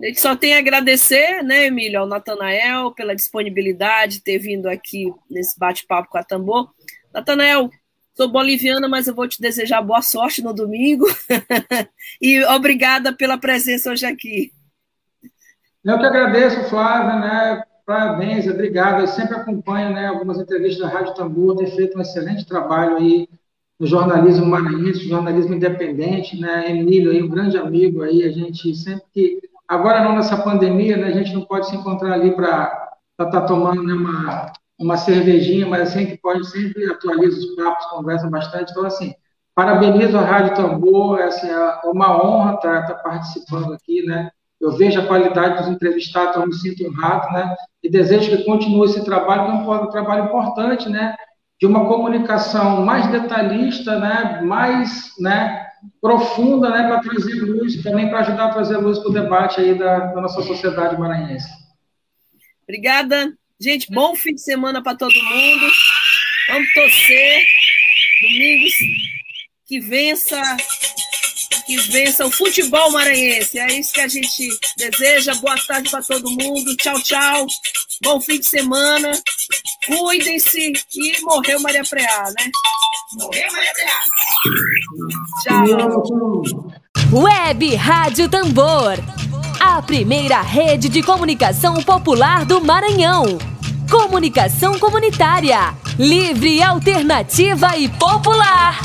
[0.00, 5.12] a gente só tem a agradecer, né, Emílio, ao Natanael pela disponibilidade, ter vindo aqui
[5.30, 6.70] nesse bate-papo com a Tambor.
[7.12, 7.70] Natanael,
[8.18, 11.04] Sou boliviana, mas eu vou te desejar boa sorte no domingo.
[12.20, 14.52] e obrigada pela presença hoje aqui.
[15.84, 17.62] Eu que agradeço, Flávia, né?
[17.88, 19.00] Parabéns, obrigado.
[19.00, 23.26] Eu sempre acompanho né, algumas entrevistas da Rádio Tambor, tem feito um excelente trabalho aí
[23.80, 26.70] no jornalismo maranhense, jornalismo independente, né?
[26.70, 29.40] Emílio aí, um grande amigo aí, a gente sempre que.
[29.66, 31.06] Agora não nessa pandemia, né?
[31.06, 35.66] A gente não pode se encontrar ali para estar tá tomando né, uma, uma cervejinha,
[35.66, 38.70] mas assim que pode sempre atualiza os papos, conversa bastante.
[38.70, 39.14] Então, assim,
[39.54, 44.30] parabenizo a Rádio Tambor, assim, é uma honra estar, estar participando aqui, né?
[44.60, 47.54] Eu vejo a qualidade dos entrevistados, eu me sinto honrado, né?
[47.82, 51.14] E desejo que continue esse trabalho, que é um trabalho importante, né?
[51.60, 54.40] De uma comunicação mais detalhista, né?
[54.42, 55.66] Mais, né?
[56.00, 56.88] Profunda, né?
[56.88, 60.20] Para trazer luz, também para ajudar a trazer luz para o debate aí da, da
[60.20, 61.48] nossa sociedade maranhense.
[62.64, 63.32] Obrigada.
[63.60, 65.66] Gente, bom fim de semana para todo mundo.
[66.48, 67.44] Vamos torcer.
[68.22, 68.72] Domingos
[69.66, 70.40] que vença
[71.66, 73.58] que vença o futebol maranhense.
[73.58, 75.34] É isso que a gente deseja.
[75.36, 76.76] Boa tarde para todo mundo.
[76.76, 77.46] Tchau, tchau.
[78.02, 79.12] Bom fim de semana.
[79.86, 82.50] Cuidem-se e morreu Maria Preá, né?
[83.18, 83.98] Morreu Maria Preá.
[85.42, 86.42] Tchau.
[87.12, 88.98] Web Rádio Tambor.
[89.60, 93.38] A primeira rede de comunicação popular do Maranhão.
[93.90, 95.74] Comunicação comunitária.
[95.98, 98.78] Livre, alternativa e popular.